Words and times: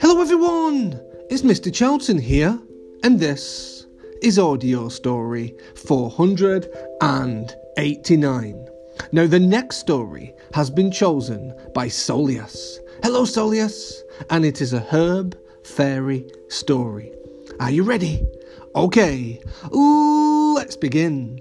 Hello, 0.00 0.20
everyone! 0.20 1.00
It's 1.30 1.42
Mr. 1.42 1.72
Charlton 1.72 2.18
here, 2.18 2.58
and 3.04 3.20
this 3.20 3.86
is 4.20 4.36
audio 4.36 4.88
story 4.88 5.54
489. 5.76 8.68
Now, 9.12 9.28
the 9.28 9.38
next 9.38 9.76
story 9.76 10.34
has 10.54 10.70
been 10.70 10.90
chosen 10.90 11.54
by 11.72 11.86
Solius. 11.86 12.80
Hello, 13.04 13.22
Solius! 13.22 14.00
And 14.28 14.44
it 14.44 14.60
is 14.60 14.72
a 14.72 14.80
herb 14.80 15.38
fairy 15.64 16.28
story. 16.48 17.12
Are 17.60 17.70
you 17.70 17.84
ready? 17.84 18.26
Okay, 18.74 19.40
Ooh, 19.72 20.54
let's 20.54 20.76
begin. 20.76 21.40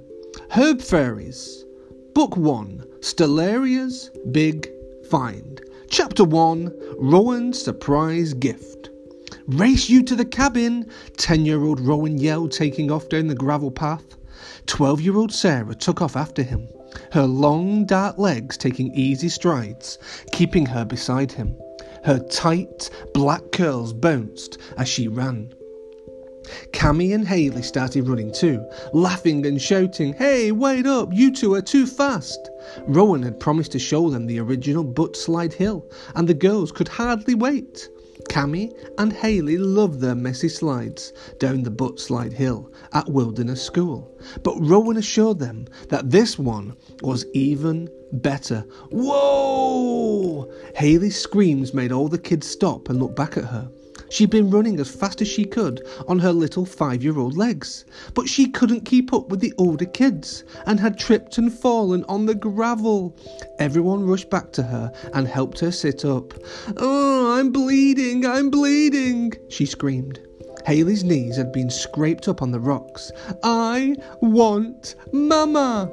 Herb 0.51 0.81
Fairies, 0.81 1.65
Book 2.13 2.35
1 2.37 2.83
Stellaria's 3.01 4.09
Big 4.31 4.67
Find. 5.09 5.61
Chapter 5.89 6.23
1 6.23 6.73
Rowan's 6.97 7.61
Surprise 7.61 8.33
Gift. 8.33 8.89
Race 9.47 9.89
you 9.89 10.01
to 10.03 10.15
the 10.15 10.25
cabin, 10.25 10.87
10 11.17 11.45
year 11.45 11.63
old 11.63 11.79
Rowan 11.79 12.17
yelled, 12.17 12.51
taking 12.51 12.89
off 12.89 13.09
down 13.09 13.27
the 13.27 13.35
gravel 13.35 13.69
path. 13.69 14.17
12 14.65 15.01
year 15.01 15.17
old 15.17 15.31
Sarah 15.31 15.75
took 15.75 16.01
off 16.01 16.15
after 16.15 16.41
him, 16.41 16.67
her 17.11 17.27
long 17.27 17.85
dark 17.85 18.17
legs 18.17 18.57
taking 18.57 18.93
easy 18.95 19.29
strides, 19.29 19.99
keeping 20.31 20.65
her 20.65 20.85
beside 20.85 21.31
him. 21.31 21.55
Her 22.03 22.19
tight 22.19 22.89
black 23.13 23.51
curls 23.51 23.93
bounced 23.93 24.57
as 24.77 24.87
she 24.89 25.07
ran. 25.07 25.53
Cammy 26.71 27.13
and 27.13 27.27
Haley 27.27 27.61
started 27.61 28.07
running 28.07 28.31
too, 28.31 28.65
laughing 28.93 29.45
and 29.45 29.61
shouting, 29.61 30.13
Hey, 30.13 30.51
wait 30.51 30.85
up, 30.85 31.09
you 31.13 31.31
two 31.31 31.53
are 31.53 31.61
too 31.61 31.85
fast. 31.85 32.49
Rowan 32.87 33.23
had 33.23 33.39
promised 33.39 33.71
to 33.73 33.79
show 33.79 34.09
them 34.09 34.25
the 34.25 34.39
original 34.39 34.83
Butt 34.83 35.15
Slide 35.15 35.53
Hill, 35.53 35.89
and 36.15 36.27
the 36.27 36.33
girls 36.33 36.71
could 36.71 36.87
hardly 36.87 37.35
wait. 37.35 37.89
Cammy 38.29 38.71
and 38.97 39.13
Haley 39.13 39.57
loved 39.57 40.01
their 40.01 40.15
messy 40.15 40.49
slides 40.49 41.13
down 41.39 41.63
the 41.63 41.71
Butt 41.71 41.99
Slide 41.99 42.33
Hill 42.33 42.71
at 42.93 43.09
Wilderness 43.09 43.63
School, 43.63 44.15
but 44.43 44.59
Rowan 44.59 44.97
assured 44.97 45.39
them 45.39 45.67
that 45.87 46.11
this 46.11 46.37
one 46.37 46.75
was 47.01 47.25
even 47.33 47.89
better. 48.11 48.65
Whoa! 48.91 50.51
Haley's 50.75 51.19
screams 51.19 51.73
made 51.73 51.91
all 51.91 52.07
the 52.07 52.17
kids 52.17 52.47
stop 52.47 52.89
and 52.89 52.99
look 52.99 53.15
back 53.15 53.37
at 53.37 53.45
her. 53.45 53.71
She'd 54.09 54.29
been 54.29 54.49
running 54.49 54.79
as 54.79 54.89
fast 54.89 55.21
as 55.21 55.27
she 55.27 55.45
could 55.45 55.87
on 56.07 56.19
her 56.19 56.33
little 56.33 56.65
five 56.65 57.03
year 57.03 57.17
old 57.17 57.37
legs, 57.37 57.85
but 58.13 58.27
she 58.27 58.47
couldn't 58.47 58.85
keep 58.85 59.13
up 59.13 59.29
with 59.29 59.39
the 59.39 59.53
older 59.57 59.85
kids 59.85 60.43
and 60.65 60.79
had 60.79 60.97
tripped 60.97 61.37
and 61.37 61.53
fallen 61.53 62.03
on 62.09 62.25
the 62.25 62.35
gravel. 62.35 63.15
Everyone 63.59 64.05
rushed 64.05 64.29
back 64.29 64.51
to 64.53 64.63
her 64.63 64.91
and 65.13 65.27
helped 65.27 65.59
her 65.59 65.71
sit 65.71 66.03
up. 66.05 66.33
Oh, 66.77 67.37
I'm 67.37 67.51
bleeding, 67.51 68.25
I'm 68.25 68.49
bleeding, 68.49 69.33
she 69.49 69.65
screamed. 69.65 70.19
Haley's 70.65 71.03
knees 71.03 71.37
had 71.37 71.51
been 71.51 71.69
scraped 71.69 72.27
up 72.27 72.41
on 72.41 72.51
the 72.51 72.59
rocks. 72.59 73.11
I 73.43 73.95
want 74.21 74.95
Mama! 75.13 75.89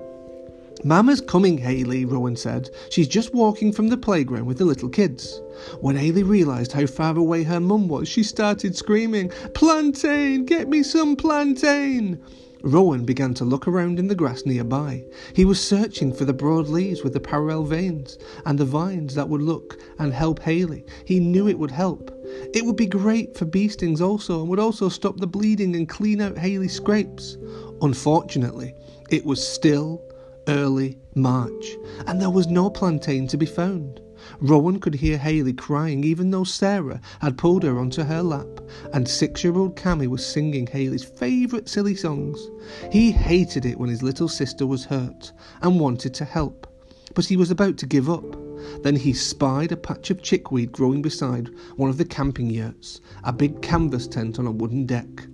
Mama's 0.85 1.21
coming, 1.21 1.59
Haley, 1.59 2.05
Rowan 2.05 2.37
said. 2.37 2.71
She's 2.91 3.09
just 3.09 3.35
walking 3.35 3.73
from 3.73 3.89
the 3.89 3.97
playground 3.97 4.47
with 4.47 4.59
the 4.59 4.65
little 4.65 4.89
kids. 4.89 5.41
When 5.81 5.97
Haley 5.97 6.23
realised 6.23 6.73
how 6.73 6.87
far 6.87 7.17
away 7.17 7.45
her 7.45 7.61
mum 7.61 7.89
was, 7.89 8.09
she 8.09 8.23
started 8.23 8.77
screaming, 8.77 9.31
Plantain! 9.55 10.45
Get 10.45 10.69
me 10.69 10.83
some 10.83 11.17
plantain! 11.17 12.21
Rowan 12.63 13.05
began 13.05 13.33
to 13.35 13.45
look 13.45 13.69
around 13.69 13.99
in 13.99 14.09
the 14.09 14.15
grass 14.15 14.45
nearby. 14.45 15.05
He 15.35 15.45
was 15.45 15.63
searching 15.63 16.13
for 16.13 16.25
the 16.25 16.33
broad 16.33 16.69
leaves 16.69 17.03
with 17.03 17.13
the 17.13 17.21
parallel 17.21 17.65
veins 17.65 18.19
and 18.45 18.59
the 18.59 18.65
vines 18.65 19.15
that 19.15 19.29
would 19.29 19.43
look 19.43 19.79
and 19.99 20.13
help 20.13 20.41
Haley. 20.41 20.85
He 21.05 21.21
knew 21.21 21.49
it 21.49 21.59
would 21.59 21.71
help. 21.71 22.11
It 22.55 22.65
would 22.65 22.77
be 22.77 22.87
great 22.87 23.37
for 23.37 23.45
bee 23.45 23.69
stings 23.69 24.01
also 24.01 24.41
and 24.41 24.49
would 24.49 24.59
also 24.59 24.89
stop 24.89 25.19
the 25.19 25.27
bleeding 25.27 25.77
and 25.77 25.89
clean 25.89 26.21
out 26.21 26.39
Haley's 26.39 26.75
scrapes. 26.75 27.37
Unfortunately, 27.83 28.75
it 29.11 29.25
was 29.25 29.47
still 29.47 30.03
early 30.49 30.99
March, 31.15 31.77
and 32.07 32.21
there 32.21 32.31
was 32.31 32.47
no 32.47 32.71
plantain 32.71 33.27
to 33.29 33.37
be 33.37 33.47
found. 33.47 34.01
Rowan 34.41 34.81
could 34.81 34.95
hear 34.95 35.19
Haley 35.19 35.53
crying 35.53 36.03
even 36.03 36.31
though 36.31 36.45
Sarah 36.45 37.01
had 37.21 37.39
pulled 37.39 37.63
her 37.63 37.79
onto 37.79 38.03
her 38.03 38.23
lap, 38.23 38.61
and 38.93 39.07
six 39.07 39.45
year 39.45 39.57
old 39.57 39.77
Cammy 39.77 40.07
was 40.07 40.25
singing 40.25 40.67
Haley's 40.67 41.05
favourite 41.05 41.69
silly 41.69 41.95
songs. 41.95 42.51
He 42.91 43.13
hated 43.13 43.65
it 43.65 43.79
when 43.79 43.91
his 43.91 44.03
little 44.03 44.29
sister 44.29 44.67
was 44.67 44.85
hurt 44.85 45.33
and 45.63 45.79
wanted 45.79 46.15
to 46.15 46.25
help, 46.25 46.67
but 47.15 47.27
he 47.27 47.37
was 47.37 47.51
about 47.51 47.77
to 47.79 47.87
give 47.87 48.11
up. 48.11 48.37
Then 48.83 48.97
he 48.97 49.13
spied 49.13 49.71
a 49.73 49.77
patch 49.77 50.11
of 50.11 50.23
chickweed 50.23 50.73
growing 50.73 51.03
beside 51.03 51.51
one 51.77 51.91
of 51.91 51.99
the 51.99 52.05
camping 52.05 52.51
yurts, 52.51 53.01
a 53.23 53.33
big 53.33 53.63
canvas 53.63 54.07
tent 54.07 54.39
on 54.39 54.47
a 54.47 54.51
wooden 54.51 54.87
deck. 54.87 55.27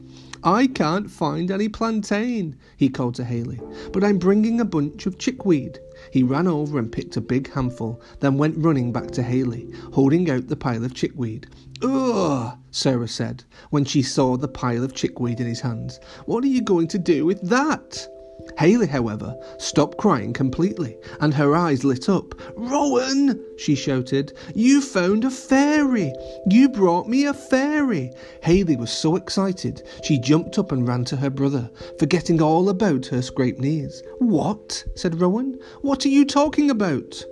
I 0.45 0.67
can't 0.67 1.09
find 1.09 1.51
any 1.51 1.69
plantain, 1.69 2.57
he 2.77 2.89
called 2.89 3.15
to 3.17 3.25
Haley, 3.25 3.61
but 3.93 4.03
I'm 4.03 4.19
bringing 4.19 4.61
a 4.61 4.65
bunch 4.65 5.07
of 5.07 5.17
chickweed. 5.17 5.79
He 6.11 6.25
ran 6.25 6.49
over 6.49 6.81
and 6.81 6.91
picked 6.91 7.17
a 7.17 7.21
big 7.21 7.53
handful, 7.53 8.01
then 8.19 8.39
went 8.39 8.59
running 8.59 8.93
back 8.93 9.13
to 9.13 9.23
Haley, 9.23 9.73
holding 9.93 10.29
out 10.29 10.49
the 10.49 10.57
pile 10.57 10.85
of 10.85 10.95
chickweed. 10.95 11.47
Ugh, 11.83 12.59
Sarah 12.73 13.07
said, 13.07 13.45
when 13.71 13.85
she 13.85 14.03
saw 14.03 14.37
the 14.37 14.49
pile 14.49 14.83
of 14.83 14.95
chickweed 14.95 15.39
in 15.39 15.47
his 15.47 15.61
hands. 15.61 16.01
What 16.27 16.43
are 16.43 16.49
you 16.49 16.63
going 16.63 16.89
to 16.89 16.99
do 16.99 17.25
with 17.25 17.41
that? 17.49 18.09
Haley, 18.59 18.87
however, 18.87 19.37
stopped 19.59 19.99
crying 19.99 20.33
completely, 20.33 20.97
and 21.21 21.35
her 21.35 21.57
eyes 21.57 21.85
lit 21.85 22.09
up. 22.09 22.35
Rowan, 22.57 23.43
she 23.57 23.75
shouted, 23.75 24.33
you 24.55 24.81
found 24.81 25.25
a 25.25 25.31
fairy! 25.31 26.13
You 26.49 26.69
brought 26.69 27.09
me 27.09 27.25
a 27.27 27.35
fairy! 27.35 28.13
Haley 28.43 28.77
was 28.77 28.91
so 28.91 29.17
excited, 29.17 29.83
she 30.03 30.19
jumped 30.19 30.59
up 30.59 30.73
and 30.73 30.87
ran 30.87 31.05
to 31.07 31.17
her 31.17 31.31
brother, 31.31 31.71
forgetting 31.99 32.41
all 32.41 32.69
about 32.69 33.07
her 33.07 33.23
scraped 33.23 33.61
knees. 33.61 34.03
What? 34.19 34.85
said 34.95 35.21
Rowan. 35.21 35.59
What 35.81 36.05
are 36.05 36.11
you 36.11 36.25
talking 36.25 36.71
about? 36.71 37.25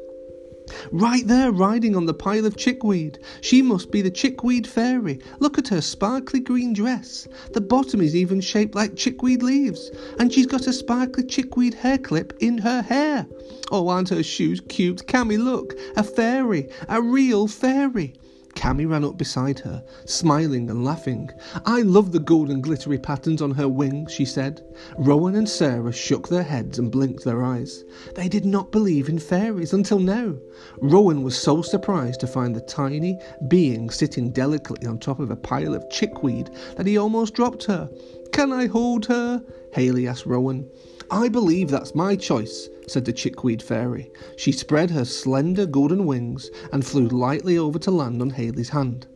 Right 0.92 1.26
there, 1.26 1.50
riding 1.50 1.96
on 1.96 2.06
the 2.06 2.14
pile 2.14 2.46
of 2.46 2.56
chickweed. 2.56 3.18
She 3.40 3.62
must 3.62 3.90
be 3.90 4.02
the 4.02 4.10
chickweed 4.10 4.66
fairy. 4.66 5.20
Look 5.38 5.58
at 5.58 5.68
her 5.68 5.80
sparkly 5.80 6.40
green 6.40 6.72
dress. 6.72 7.26
The 7.52 7.60
bottom 7.60 8.00
is 8.00 8.14
even 8.14 8.40
shaped 8.40 8.74
like 8.74 8.96
chickweed 8.96 9.42
leaves. 9.42 9.90
And 10.18 10.32
she's 10.32 10.46
got 10.46 10.66
a 10.66 10.72
sparkly 10.72 11.24
chickweed 11.24 11.74
hair 11.74 11.98
clip 11.98 12.34
in 12.40 12.58
her 12.58 12.82
hair. 12.82 13.26
Oh, 13.70 13.88
aren't 13.88 14.10
her 14.10 14.22
shoes 14.22 14.60
cute? 14.68 15.06
Cammy, 15.06 15.38
look. 15.38 15.74
A 15.96 16.02
fairy. 16.02 16.68
A 16.88 17.00
real 17.00 17.48
fairy. 17.48 18.14
Cammy 18.60 18.86
ran 18.86 19.04
up 19.06 19.16
beside 19.16 19.58
her, 19.60 19.82
smiling 20.04 20.68
and 20.68 20.84
laughing. 20.84 21.30
I 21.64 21.80
love 21.80 22.12
the 22.12 22.18
golden 22.18 22.60
glittery 22.60 22.98
patterns 22.98 23.40
on 23.40 23.52
her 23.52 23.66
wings, 23.66 24.12
she 24.12 24.26
said. 24.26 24.60
Rowan 24.98 25.34
and 25.34 25.48
Sarah 25.48 25.92
shook 25.92 26.28
their 26.28 26.42
heads 26.42 26.78
and 26.78 26.90
blinked 26.92 27.24
their 27.24 27.42
eyes. 27.42 27.84
They 28.16 28.28
did 28.28 28.44
not 28.44 28.70
believe 28.70 29.08
in 29.08 29.18
fairies 29.18 29.72
until 29.72 29.98
now. 29.98 30.34
Rowan 30.82 31.22
was 31.22 31.38
so 31.38 31.62
surprised 31.62 32.20
to 32.20 32.26
find 32.26 32.54
the 32.54 32.60
tiny 32.60 33.18
being 33.48 33.88
sitting 33.88 34.30
delicately 34.30 34.86
on 34.86 34.98
top 34.98 35.20
of 35.20 35.30
a 35.30 35.36
pile 35.36 35.74
of 35.74 35.88
chickweed 35.88 36.50
that 36.76 36.86
he 36.86 36.98
almost 36.98 37.32
dropped 37.32 37.64
her. 37.64 37.88
Can 38.30 38.52
I 38.52 38.66
hold 38.66 39.06
her? 39.06 39.42
Haley 39.72 40.06
asked 40.06 40.26
Rowan. 40.26 40.68
I 41.10 41.30
believe 41.30 41.70
that's 41.70 41.94
my 41.94 42.14
choice, 42.14 42.68
said 42.90 43.04
the 43.04 43.12
chickweed 43.12 43.62
fairy. 43.62 44.10
She 44.36 44.50
spread 44.50 44.90
her 44.90 45.04
slender 45.04 45.64
golden 45.64 46.06
wings 46.06 46.50
and 46.72 46.84
flew 46.84 47.06
lightly 47.06 47.56
over 47.56 47.78
to 47.78 47.90
land 47.90 48.20
on 48.20 48.30
Haley's 48.30 48.70
hand. 48.70 49.06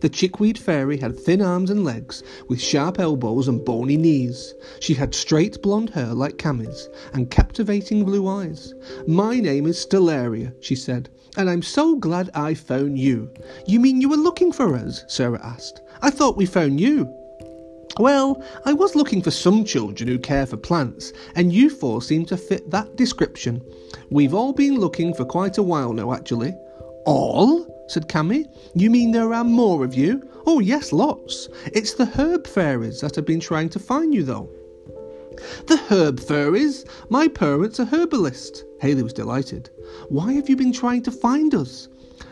The 0.00 0.08
chickweed 0.08 0.58
fairy 0.58 0.98
had 0.98 1.18
thin 1.18 1.42
arms 1.42 1.70
and 1.70 1.82
legs, 1.82 2.22
with 2.48 2.60
sharp 2.60 3.00
elbows 3.00 3.48
and 3.48 3.64
bony 3.64 3.96
knees. 3.96 4.54
She 4.78 4.94
had 4.94 5.14
straight 5.14 5.60
blonde 5.62 5.90
hair 5.90 6.14
like 6.14 6.36
Cammy's, 6.36 6.88
and 7.12 7.30
captivating 7.30 8.04
blue 8.04 8.28
eyes. 8.28 8.74
My 9.08 9.40
name 9.40 9.66
is 9.66 9.84
Stellaria, 9.84 10.52
she 10.60 10.76
said, 10.76 11.08
and 11.36 11.50
I'm 11.50 11.62
so 11.62 11.96
glad 11.96 12.30
I 12.34 12.54
found 12.54 12.98
you. 12.98 13.30
You 13.66 13.80
mean 13.80 14.00
you 14.00 14.08
were 14.08 14.16
looking 14.16 14.52
for 14.52 14.76
us? 14.76 15.04
Sarah 15.08 15.44
asked. 15.44 15.80
I 16.02 16.10
thought 16.10 16.36
we 16.36 16.46
found 16.46 16.80
you. 16.80 17.12
Well, 17.98 18.42
I 18.66 18.74
was 18.74 18.94
looking 18.94 19.22
for 19.22 19.30
some 19.30 19.64
children 19.64 20.06
who 20.06 20.18
care 20.18 20.44
for 20.44 20.58
plants, 20.58 21.14
and 21.34 21.50
you 21.50 21.70
four 21.70 22.02
seem 22.02 22.26
to 22.26 22.36
fit 22.36 22.70
that 22.70 22.94
description. 22.96 23.62
We've 24.10 24.34
all 24.34 24.52
been 24.52 24.78
looking 24.78 25.14
for 25.14 25.24
quite 25.24 25.56
a 25.56 25.62
while 25.62 25.94
now, 25.94 26.12
actually. 26.12 26.54
All? 27.06 27.86
said 27.88 28.06
Cammy. 28.06 28.44
You 28.74 28.90
mean 28.90 29.12
there 29.12 29.32
are 29.32 29.44
more 29.44 29.82
of 29.82 29.94
you? 29.94 30.22
Oh, 30.44 30.58
yes, 30.58 30.92
lots. 30.92 31.48
It's 31.72 31.94
the 31.94 32.04
herb 32.04 32.46
fairies 32.46 33.00
that 33.00 33.16
have 33.16 33.24
been 33.24 33.40
trying 33.40 33.70
to 33.70 33.78
find 33.78 34.14
you, 34.14 34.24
though. 34.24 34.50
The 35.66 35.78
herb 35.88 36.20
fairies? 36.20 36.84
My 37.08 37.28
parents 37.28 37.80
are 37.80 37.86
herbalists. 37.86 38.62
Haley 38.78 39.04
was 39.04 39.14
delighted. 39.14 39.70
Why 40.10 40.34
have 40.34 40.50
you 40.50 40.56
been 40.56 40.72
trying 40.72 41.02
to 41.04 41.10
find 41.10 41.54
us? 41.54 41.88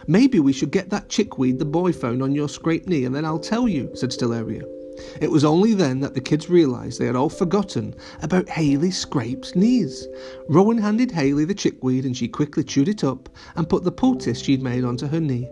Maybe 0.06 0.40
we 0.40 0.52
should 0.52 0.70
get 0.70 0.90
that 0.90 1.08
chickweed 1.08 1.58
the 1.58 1.64
boy 1.64 1.92
found 1.92 2.22
on 2.22 2.34
your 2.34 2.50
scraped 2.50 2.86
knee, 2.86 3.06
and 3.06 3.14
then 3.14 3.24
I'll 3.24 3.38
tell 3.38 3.66
you, 3.66 3.90
said 3.94 4.10
Stellaria. 4.10 4.73
It 5.20 5.30
was 5.30 5.44
only 5.44 5.74
then 5.74 6.00
that 6.00 6.14
the 6.14 6.20
kids 6.20 6.48
realised 6.48 6.98
they 6.98 7.06
had 7.06 7.16
all 7.16 7.28
forgotten 7.28 7.94
about 8.22 8.48
Haley 8.48 8.90
Scrape's 8.90 9.54
knees. 9.54 10.06
Rowan 10.48 10.78
handed 10.78 11.10
Haley 11.10 11.44
the 11.44 11.54
chickweed 11.54 12.04
and 12.04 12.16
she 12.16 12.28
quickly 12.28 12.64
chewed 12.64 12.88
it 12.88 13.04
up 13.04 13.28
and 13.56 13.68
put 13.68 13.84
the 13.84 13.92
poultice 13.92 14.40
she'd 14.40 14.62
made 14.62 14.84
onto 14.84 15.06
her 15.06 15.20
knee. 15.20 15.48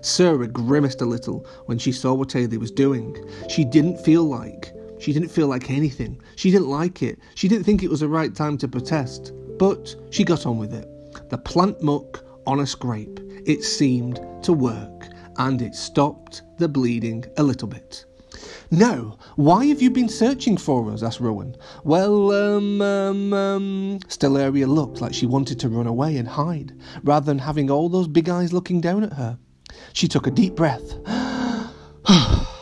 Sarah 0.00 0.48
grimaced 0.48 1.00
a 1.00 1.06
little 1.06 1.46
when 1.66 1.78
she 1.78 1.92
saw 1.92 2.14
what 2.14 2.32
Haley 2.32 2.58
was 2.58 2.70
doing. 2.70 3.16
She 3.48 3.64
didn't 3.64 3.98
feel 4.04 4.24
like 4.24 4.72
she 5.04 5.12
didn't 5.12 5.30
feel 5.30 5.48
like 5.48 5.70
anything. 5.70 6.20
She 6.36 6.50
didn't 6.50 6.70
like 6.70 7.02
it. 7.02 7.18
She 7.34 7.46
didn't 7.46 7.64
think 7.64 7.82
it 7.82 7.90
was 7.90 8.00
the 8.00 8.08
right 8.08 8.34
time 8.34 8.56
to 8.58 8.68
protest. 8.68 9.32
But 9.58 9.94
she 10.10 10.24
got 10.24 10.46
on 10.46 10.58
with 10.58 10.72
it. 10.72 10.88
The 11.28 11.36
plant 11.36 11.82
muck 11.82 12.24
on 12.46 12.60
a 12.60 12.66
scrape. 12.66 13.20
It 13.44 13.62
seemed 13.62 14.18
to 14.42 14.52
work, 14.52 15.08
and 15.36 15.60
it 15.60 15.74
stopped 15.74 16.42
the 16.58 16.68
bleeding 16.68 17.24
a 17.36 17.42
little 17.42 17.68
bit. 17.68 18.06
Now, 18.78 19.18
why 19.36 19.66
have 19.66 19.80
you 19.80 19.88
been 19.88 20.08
searching 20.08 20.56
for 20.56 20.90
us? 20.90 21.04
asked 21.04 21.20
Rowan. 21.20 21.54
Well, 21.84 22.32
um, 22.32 22.82
um, 22.82 23.32
um. 23.32 23.98
Stellaria 24.08 24.66
looked 24.66 25.00
like 25.00 25.14
she 25.14 25.26
wanted 25.26 25.60
to 25.60 25.68
run 25.68 25.86
away 25.86 26.16
and 26.16 26.26
hide, 26.26 26.72
rather 27.04 27.24
than 27.24 27.38
having 27.38 27.70
all 27.70 27.88
those 27.88 28.08
big 28.08 28.28
eyes 28.28 28.52
looking 28.52 28.80
down 28.80 29.04
at 29.04 29.12
her. 29.12 29.38
She 29.92 30.08
took 30.08 30.26
a 30.26 30.32
deep 30.32 30.56
breath 30.56 30.94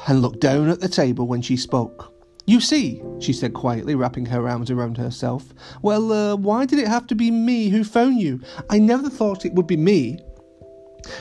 and 0.06 0.20
looked 0.20 0.40
down 0.40 0.68
at 0.68 0.80
the 0.80 0.88
table 0.88 1.26
when 1.26 1.40
she 1.40 1.56
spoke. 1.56 2.12
You 2.46 2.60
see, 2.60 3.00
she 3.18 3.32
said 3.32 3.54
quietly, 3.54 3.94
wrapping 3.94 4.26
her 4.26 4.46
arms 4.46 4.70
around 4.70 4.98
herself. 4.98 5.54
Well, 5.80 6.12
uh, 6.12 6.36
why 6.36 6.66
did 6.66 6.78
it 6.78 6.88
have 6.88 7.06
to 7.06 7.14
be 7.14 7.30
me 7.30 7.70
who 7.70 7.84
phoned 7.84 8.20
you? 8.20 8.42
I 8.68 8.78
never 8.78 9.08
thought 9.08 9.46
it 9.46 9.54
would 9.54 9.66
be 9.66 9.78
me. 9.78 10.18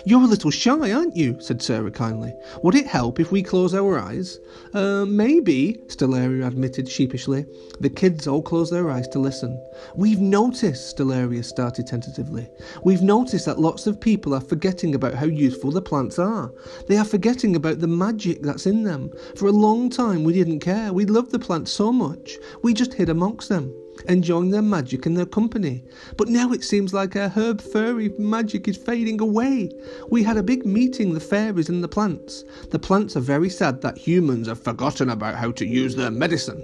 You're 0.05 0.23
a 0.23 0.27
little 0.27 0.51
shy, 0.51 0.91
aren't 0.91 1.15
you? 1.15 1.39
said 1.39 1.61
Sarah 1.61 1.91
kindly. 1.91 2.33
Would 2.63 2.75
it 2.75 2.87
help 2.87 3.19
if 3.19 3.31
we 3.31 3.41
close 3.41 3.73
our 3.73 3.99
eyes? 3.99 4.39
Uh, 4.73 5.05
maybe, 5.05 5.79
Stellaria 5.87 6.47
admitted 6.47 6.87
sheepishly. 6.87 7.45
The 7.79 7.89
kids 7.89 8.27
all 8.27 8.41
closed 8.41 8.71
their 8.71 8.89
eyes 8.89 9.07
to 9.09 9.19
listen. 9.19 9.61
We've 9.95 10.19
noticed, 10.19 10.95
Stellaria 10.95 11.43
started 11.43 11.87
tentatively. 11.87 12.49
We've 12.83 13.01
noticed 13.01 13.45
that 13.45 13.59
lots 13.59 13.87
of 13.87 13.99
people 13.99 14.33
are 14.33 14.41
forgetting 14.41 14.95
about 14.95 15.15
how 15.15 15.25
useful 15.25 15.71
the 15.71 15.81
plants 15.81 16.19
are. 16.19 16.51
They 16.87 16.97
are 16.97 17.05
forgetting 17.05 17.55
about 17.55 17.79
the 17.79 17.87
magic 17.87 18.41
that's 18.41 18.67
in 18.67 18.83
them. 18.83 19.11
For 19.35 19.47
a 19.47 19.51
long 19.51 19.89
time 19.89 20.23
we 20.23 20.33
didn't 20.33 20.59
care. 20.59 20.93
We 20.93 21.05
loved 21.05 21.31
the 21.31 21.39
plants 21.39 21.71
so 21.71 21.91
much. 21.91 22.37
We 22.61 22.73
just 22.73 22.93
hid 22.93 23.09
amongst 23.09 23.49
them 23.49 23.73
enjoying 24.11 24.51
their 24.51 24.61
magic 24.61 25.05
and 25.05 25.17
their 25.17 25.25
company. 25.25 25.83
But 26.17 26.27
now 26.27 26.51
it 26.51 26.63
seems 26.63 26.93
like 26.93 27.15
our 27.15 27.29
herb 27.29 27.61
fairy 27.61 28.09
magic 28.19 28.67
is 28.67 28.77
fading 28.77 29.21
away. 29.21 29.71
We 30.09 30.21
had 30.21 30.37
a 30.37 30.43
big 30.43 30.65
meeting, 30.65 31.13
the 31.13 31.19
fairies 31.19 31.69
and 31.69 31.83
the 31.83 31.87
plants. 31.87 32.43
The 32.69 32.79
plants 32.79 33.15
are 33.15 33.21
very 33.21 33.49
sad 33.49 33.81
that 33.81 33.97
humans 33.97 34.47
have 34.47 34.61
forgotten 34.61 35.09
about 35.09 35.35
how 35.35 35.51
to 35.53 35.65
use 35.65 35.95
their 35.95 36.11
medicine. 36.11 36.63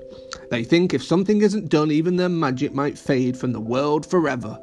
They 0.49 0.63
think 0.63 0.93
if 0.93 1.03
something 1.03 1.41
isn't 1.41 1.69
done, 1.69 1.91
even 1.91 2.17
their 2.17 2.29
magic 2.29 2.73
might 2.73 2.97
fade 2.97 3.37
from 3.37 3.53
the 3.53 3.61
world 3.61 4.05
forever. 4.05 4.59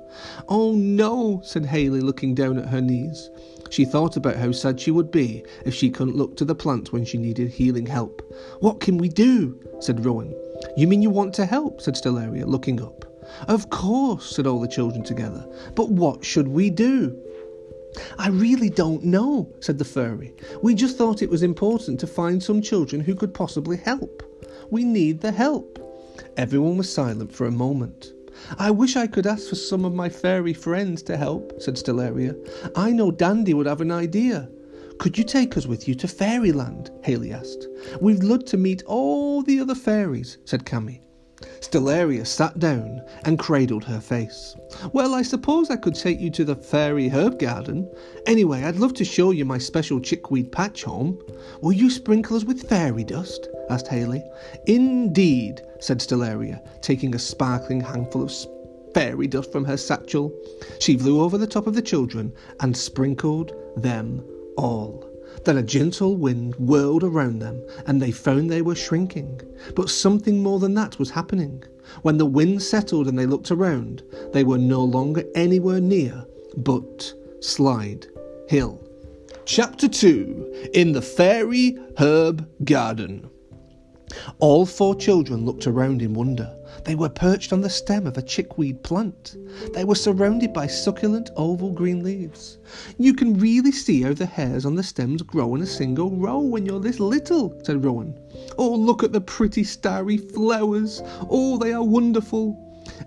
Oh 0.49 0.73
no, 0.73 1.41
said 1.45 1.67
Haley, 1.67 2.01
looking 2.01 2.35
down 2.35 2.59
at 2.59 2.69
her 2.69 2.81
knees. 2.81 3.31
She 3.71 3.85
thought 3.85 4.17
about 4.17 4.37
how 4.37 4.53
sad 4.53 4.79
she 4.79 4.91
would 4.91 5.11
be 5.11 5.45
if 5.65 5.75
she 5.75 5.91
couldn't 5.91 6.17
look 6.17 6.37
to 6.37 6.45
the 6.45 6.55
plants 6.55 6.93
when 6.93 7.05
she 7.05 7.19
needed 7.19 7.51
healing 7.51 7.87
help. 7.87 8.23
What 8.61 8.81
can 8.81 8.99
we 8.99 9.09
do? 9.09 9.59
said 9.81 10.05
Rowan. 10.05 10.35
You 10.77 10.87
mean 10.87 11.03
you 11.03 11.11
want 11.11 11.35
to 11.35 11.47
help? 11.47 11.81
said 11.81 11.95
Stellaria, 11.95 12.47
looking 12.47 12.83
up. 12.83 13.05
Of 13.49 13.71
course, 13.71 14.35
said 14.35 14.47
all 14.47 14.61
the 14.61 14.69
children 14.69 15.03
together. 15.03 15.47
But 15.75 15.91
what 15.91 16.25
should 16.25 16.49
we 16.49 16.71
do? 16.71 17.19
I 18.19 18.29
really 18.29 18.71
don't 18.71 19.05
know, 19.05 19.53
said 19.61 19.79
the 19.79 19.85
fairy. 19.85 20.35
We 20.63 20.75
just 20.75 20.99
thought 20.99 21.23
it 21.23 21.31
was 21.31 21.43
important 21.43 22.01
to 22.01 22.07
find 22.07 22.43
some 22.43 22.61
children 22.61 23.01
who 23.01 23.15
could 23.15 23.33
possibly 23.33 23.77
help. 23.77 24.23
We 24.71 24.85
need 24.85 25.21
the 25.21 25.33
help. 25.33 25.79
Everyone 26.37 26.77
was 26.77 26.93
silent 26.93 27.33
for 27.33 27.47
a 27.47 27.53
moment. 27.53 28.13
I 28.59 28.71
wish 28.71 28.97
I 28.97 29.07
could 29.07 29.27
ask 29.27 29.49
for 29.49 29.55
some 29.55 29.85
of 29.85 29.95
my 29.95 30.09
fairy 30.09 30.53
friends 30.53 31.03
to 31.05 31.17
help, 31.17 31.61
said 31.61 31.75
Stellaria. 31.75 32.37
I 32.77 32.91
know 32.91 33.11
Dandy 33.11 33.55
would 33.55 33.67
have 33.67 33.81
an 33.81 33.93
idea. 33.93 34.49
Could 34.99 35.19
you 35.19 35.25
take 35.25 35.57
us 35.57 35.67
with 35.67 35.87
you 35.87 35.95
to 35.97 36.09
Fairyland? 36.09 36.91
Haley 37.03 37.33
asked. 37.33 37.69
We'd 38.01 38.23
love 38.23 38.45
to 38.47 38.57
meet 38.57 38.83
all 38.87 39.43
the 39.43 39.61
other 39.61 39.75
fairies, 39.75 40.39
said 40.45 40.65
Cammy. 40.65 41.01
Stellaria 41.61 42.27
sat 42.27 42.59
down 42.59 43.03
and 43.25 43.39
cradled 43.39 43.85
her 43.85 44.01
face. 44.01 44.55
Well, 44.93 45.15
I 45.15 45.23
suppose 45.23 45.69
I 45.69 45.77
could 45.77 45.95
take 45.95 46.21
you 46.21 46.31
to 46.31 46.45
the 46.45 46.57
fairy 46.57 47.09
herb 47.09 47.39
garden. 47.39 47.91
Anyway, 48.27 48.63
I'd 48.63 48.77
love 48.77 48.95
to 48.95 49.05
show 49.05 49.31
you 49.31 49.45
my 49.45 49.59
special 49.59 50.01
chickweed 50.01 50.53
patch 50.53 50.85
home. 50.85 51.19
Will 51.61 51.73
you 51.73 51.91
sprinkle 51.91 52.37
us 52.37 52.45
with 52.45 52.69
fairy 52.69 53.05
dust? 53.05 53.49
asked 53.71 53.89
Haley. 53.89 54.23
Indeed, 54.67 55.61
said 55.81 55.99
Stellaria, 55.99 56.61
taking 56.81 57.15
a 57.15 57.19
sparkling 57.19 57.81
handful 57.81 58.23
of 58.23 58.33
fairy 58.95 59.27
dust 59.27 59.53
from 59.53 59.65
her 59.65 59.77
satchel. 59.77 60.33
She 60.79 60.97
flew 60.97 61.21
over 61.21 61.37
the 61.37 61.47
top 61.47 61.67
of 61.67 61.75
the 61.75 61.83
children 61.83 62.33
and 62.61 62.77
sprinkled 62.77 63.53
them 63.77 64.25
all. 64.57 65.09
Then 65.45 65.57
a 65.59 65.63
gentle 65.63 66.17
wind 66.17 66.55
whirled 66.57 67.05
around 67.05 67.41
them, 67.41 67.63
and 67.87 68.01
they 68.01 68.11
found 68.11 68.51
they 68.51 68.63
were 68.63 68.75
shrinking. 68.75 69.41
But 69.75 69.91
something 69.91 70.43
more 70.43 70.59
than 70.59 70.75
that 70.75 70.99
was 70.99 71.11
happening. 71.11 71.63
When 72.03 72.17
the 72.17 72.27
wind 72.27 72.63
settled 72.63 73.09
and 73.09 73.19
they 73.19 73.27
looked 73.27 73.51
around, 73.51 74.03
they 74.33 74.45
were 74.45 74.59
no 74.59 74.83
longer 74.83 75.25
anywhere 75.35 75.81
near 75.81 76.25
Butt 76.57 77.13
Slide 77.41 78.07
Hill. 78.49 78.81
Chapter 79.45 79.89
2 79.89 80.71
In 80.73 80.93
the 80.93 81.03
Fairy 81.03 81.79
Herb 81.99 82.49
Garden. 82.65 83.29
All 84.39 84.65
four 84.65 84.95
children 84.95 85.45
looked 85.45 85.67
around 85.67 86.01
in 86.01 86.15
wonder. 86.15 86.55
They 86.83 86.97
were 86.97 87.09
perched 87.09 87.53
on 87.53 87.61
the 87.61 87.71
stem 87.71 88.07
of 88.07 88.19
a 88.19 88.23
chickweed 88.23 88.83
plant. 88.83 89.37
They 89.75 89.85
were 89.85 89.95
surrounded 89.95 90.53
by 90.53 90.67
succulent 90.67 91.31
oval 91.37 91.71
green 91.71 92.03
leaves. 92.03 92.59
You 92.99 93.15
can 93.15 93.39
really 93.39 93.71
see 93.71 94.03
how 94.03 94.15
the 94.15 94.27
hairs 94.27 94.67
on 94.67 94.75
the 94.75 94.83
stems 94.83 95.23
grow 95.23 95.55
in 95.55 95.63
a 95.63 95.67
single 95.67 96.11
row 96.11 96.41
when 96.41 96.67
you're 96.67 96.81
this 96.81 96.99
little, 96.99 97.57
said 97.63 97.85
Rowan. 97.85 98.19
Oh, 98.59 98.75
look 98.75 99.05
at 99.05 99.13
the 99.13 99.21
pretty 99.21 99.63
starry 99.63 100.17
flowers. 100.17 101.01
Oh, 101.31 101.59
they 101.59 101.73
are 101.73 101.85
wonderful. 101.85 102.61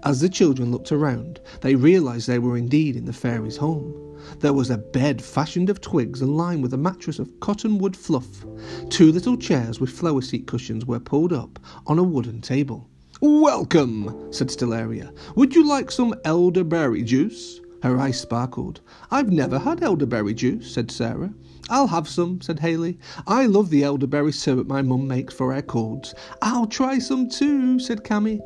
As 0.03 0.21
the 0.21 0.29
children 0.29 0.71
looked 0.71 0.91
around, 0.91 1.39
they 1.61 1.75
realized 1.75 2.27
they 2.27 2.39
were 2.39 2.57
indeed 2.57 2.95
in 2.95 3.05
the 3.05 3.13
fairy's 3.13 3.57
home. 3.57 3.93
There 4.39 4.53
was 4.53 4.69
a 4.69 4.77
bed 4.77 5.21
fashioned 5.21 5.69
of 5.69 5.81
twigs 5.81 6.21
and 6.21 6.35
lined 6.35 6.63
with 6.63 6.73
a 6.73 6.77
mattress 6.77 7.19
of 7.19 7.39
cottonwood 7.39 7.95
fluff. 7.95 8.45
Two 8.89 9.11
little 9.11 9.37
chairs 9.37 9.79
with 9.79 9.89
flower 9.89 10.21
seat 10.21 10.47
cushions 10.47 10.85
were 10.85 10.99
pulled 10.99 11.31
up 11.31 11.59
on 11.85 11.99
a 11.99 12.03
wooden 12.03 12.41
table. 12.41 12.89
Welcome, 13.19 14.31
said 14.31 14.49
Stellaria. 14.49 15.11
Would 15.35 15.55
you 15.55 15.67
like 15.67 15.89
some 15.89 16.13
elderberry 16.23 17.01
juice? 17.01 17.59
Her 17.81 17.97
eyes 17.97 18.19
sparkled. 18.19 18.81
I've 19.09 19.31
never 19.31 19.57
had 19.57 19.81
elderberry 19.81 20.35
juice, 20.35 20.71
said 20.71 20.91
Sarah. 20.91 21.33
I'll 21.67 21.87
have 21.87 22.07
some, 22.07 22.41
said 22.41 22.59
Haley. 22.59 22.99
I 23.25 23.47
love 23.47 23.71
the 23.71 23.83
elderberry 23.83 24.31
syrup 24.31 24.67
my 24.67 24.83
mum 24.83 25.07
makes 25.07 25.33
for 25.33 25.51
our 25.51 25.63
colds. 25.63 26.13
I'll 26.43 26.67
try 26.67 26.99
some 26.99 27.27
too, 27.27 27.79
said 27.79 28.03
Cammy. 28.03 28.39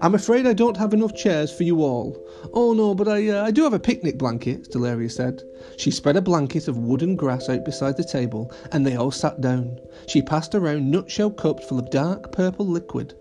I'm 0.00 0.14
afraid 0.14 0.46
I 0.46 0.52
don't 0.52 0.76
have 0.76 0.94
enough 0.94 1.16
chairs 1.16 1.52
for 1.52 1.64
you 1.64 1.82
all. 1.82 2.16
Oh 2.52 2.72
no, 2.72 2.94
but 2.94 3.08
I, 3.08 3.30
uh, 3.30 3.44
I 3.44 3.50
do 3.50 3.64
have 3.64 3.74
a 3.74 3.80
picnic 3.80 4.16
blanket, 4.16 4.70
Stellaria 4.70 5.10
said. 5.10 5.42
She 5.76 5.90
spread 5.90 6.16
a 6.16 6.22
blanket 6.22 6.68
of 6.68 6.78
wood 6.78 7.02
and 7.02 7.18
grass 7.18 7.48
out 7.48 7.64
beside 7.64 7.96
the 7.96 8.04
table, 8.04 8.52
and 8.70 8.86
they 8.86 8.94
all 8.94 9.10
sat 9.10 9.40
down. 9.40 9.76
She 10.06 10.22
passed 10.22 10.54
around 10.54 10.88
nutshell 10.88 11.32
cups 11.32 11.66
full 11.66 11.80
of 11.80 11.90
dark 11.90 12.30
purple 12.30 12.68
liquid. 12.68 13.14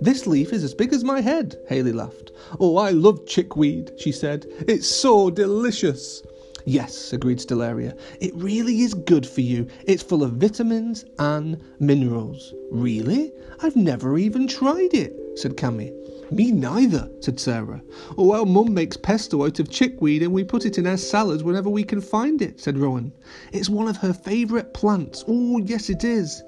This 0.00 0.26
leaf 0.26 0.52
is 0.52 0.64
as 0.64 0.74
big 0.74 0.92
as 0.92 1.04
my 1.04 1.20
head, 1.20 1.56
Haley 1.68 1.92
laughed. 1.92 2.32
Oh, 2.58 2.76
I 2.76 2.90
love 2.90 3.26
chickweed, 3.26 3.92
she 3.98 4.12
said. 4.12 4.46
It's 4.66 4.86
so 4.86 5.30
delicious. 5.30 6.22
Yes, 6.66 7.12
agreed 7.12 7.38
Stellaria. 7.38 7.94
It 8.20 8.34
really 8.34 8.80
is 8.80 8.94
good 8.94 9.26
for 9.26 9.42
you. 9.42 9.66
It's 9.86 10.02
full 10.02 10.22
of 10.22 10.32
vitamins 10.32 11.04
and 11.18 11.60
minerals. 11.78 12.54
Really? 12.70 13.32
I've 13.60 13.76
never 13.76 14.16
even 14.16 14.46
tried 14.46 14.94
it, 14.94 15.14
said 15.36 15.56
Cammy. 15.56 15.92
Me 16.30 16.50
neither, 16.50 17.10
said 17.20 17.38
Sarah. 17.38 17.82
Oh, 18.16 18.32
our 18.32 18.46
mum 18.46 18.72
makes 18.72 18.96
pesto 18.96 19.44
out 19.44 19.60
of 19.60 19.70
chickweed 19.70 20.22
and 20.22 20.32
we 20.32 20.42
put 20.42 20.64
it 20.64 20.78
in 20.78 20.86
our 20.86 20.96
salads 20.96 21.44
whenever 21.44 21.68
we 21.68 21.84
can 21.84 22.00
find 22.00 22.40
it, 22.40 22.58
said 22.58 22.78
Rowan. 22.78 23.12
It's 23.52 23.68
one 23.68 23.88
of 23.88 23.98
her 23.98 24.14
favourite 24.14 24.72
plants. 24.72 25.22
Oh, 25.28 25.58
yes, 25.58 25.90
it 25.90 26.02
is. 26.02 26.42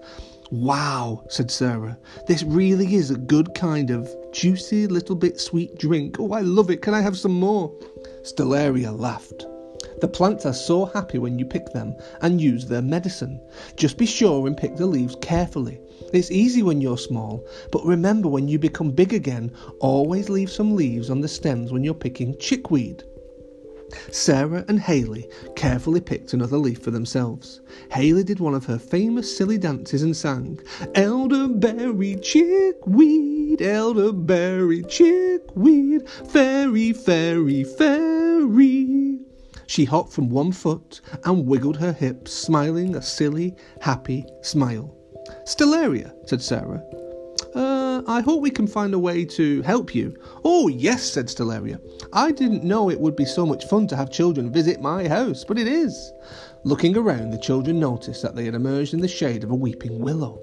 Wow, 0.53 1.25
said 1.29 1.51
Sarah. 1.51 1.99
This 2.29 2.45
really 2.45 2.95
is 2.95 3.11
a 3.11 3.17
good 3.17 3.53
kind 3.55 3.91
of 3.91 4.09
juicy, 4.33 4.87
little 4.87 5.17
bit 5.17 5.41
sweet 5.41 5.77
drink. 5.77 6.21
Oh, 6.21 6.33
I 6.33 6.43
love 6.43 6.71
it. 6.71 6.83
Can 6.83 6.95
I 6.95 7.01
have 7.01 7.19
some 7.19 7.33
more? 7.33 7.75
Stellaria 8.23 8.97
laughed. 8.97 9.45
The 10.01 10.07
plants 10.07 10.47
are 10.47 10.53
so 10.53 10.85
happy 10.85 11.19
when 11.19 11.39
you 11.39 11.47
pick 11.47 11.73
them 11.73 11.97
and 12.21 12.41
use 12.41 12.67
their 12.67 12.83
medicine. 12.83 13.41
Just 13.77 13.99
be 13.99 14.07
sure 14.07 14.47
and 14.47 14.57
pick 14.57 14.77
the 14.77 14.87
leaves 14.87 15.17
carefully. 15.21 15.81
It's 16.13 16.31
easy 16.31 16.63
when 16.63 16.81
you're 16.81 16.99
small, 16.99 17.45
but 17.73 17.85
remember 17.85 18.29
when 18.29 18.47
you 18.47 18.59
become 18.59 18.93
big 18.93 19.15
again, 19.15 19.51
always 19.81 20.29
leave 20.29 20.51
some 20.51 20.77
leaves 20.77 21.11
on 21.11 21.23
the 21.23 21.29
stems 21.29 21.73
when 21.73 21.83
you're 21.83 21.95
picking 21.95 22.39
chickweed. 22.39 23.03
Sarah 24.11 24.65
and 24.69 24.81
Haley 24.81 25.29
carefully 25.55 26.01
picked 26.01 26.33
another 26.33 26.57
leaf 26.59 26.81
for 26.81 26.91
themselves. 26.91 27.61
Haley 27.91 28.25
did 28.25 28.41
one 28.41 28.55
of 28.55 28.67
her 28.67 28.79
famous 28.79 29.37
silly 29.37 29.59
dances 29.59 30.03
and 30.03 30.17
sang, 30.17 30.61
Elderberry 30.95 32.17
chickweed, 32.17 33.63
elderberry 33.63 34.83
chickweed, 34.83 36.09
fairy, 36.09 36.93
fairy, 36.93 37.65
fairy. 37.65 39.21
She 39.67 39.85
hopped 39.85 40.13
from 40.13 40.31
one 40.31 40.53
foot 40.53 41.01
and 41.25 41.47
wiggled 41.47 41.77
her 41.79 41.93
hips, 41.93 42.33
smiling 42.33 42.95
a 42.95 43.03
silly, 43.03 43.55
happy 43.81 44.25
smile. 44.43 44.95
Stellaria, 45.45 46.13
said 46.29 46.43
Sarah. 46.43 46.83
I 48.07 48.21
hope 48.21 48.41
we 48.41 48.51
can 48.51 48.67
find 48.67 48.95
a 48.95 48.99
way 48.99 49.25
to 49.25 49.63
help 49.63 49.95
you. 49.95 50.17
Oh, 50.45 50.69
yes, 50.69 51.03
said 51.03 51.27
Stellaria. 51.27 51.81
I 52.13 52.33
didn't 52.33 52.65
know 52.65 52.91
it 52.91 53.01
would 53.01 53.17
be 53.17 53.25
so 53.25 53.47
much 53.47 53.67
fun 53.67 53.87
to 53.89 53.97
have 53.97 54.11
children 54.11 54.53
visit 54.53 54.81
my 54.81 55.09
house, 55.09 55.45
but 55.45 55.59
it 55.59 55.69
is. 55.69 56.13
Looking 56.65 56.97
around, 56.97 57.31
the 57.31 57.39
children 57.39 57.79
noticed 57.79 58.23
that 58.23 58.35
they 58.35 58.45
had 58.45 58.55
emerged 58.55 58.95
in 58.95 59.01
the 59.01 59.09
shade 59.09 59.45
of 59.45 59.51
a 59.51 59.55
weeping 59.55 60.01
willow. 60.01 60.41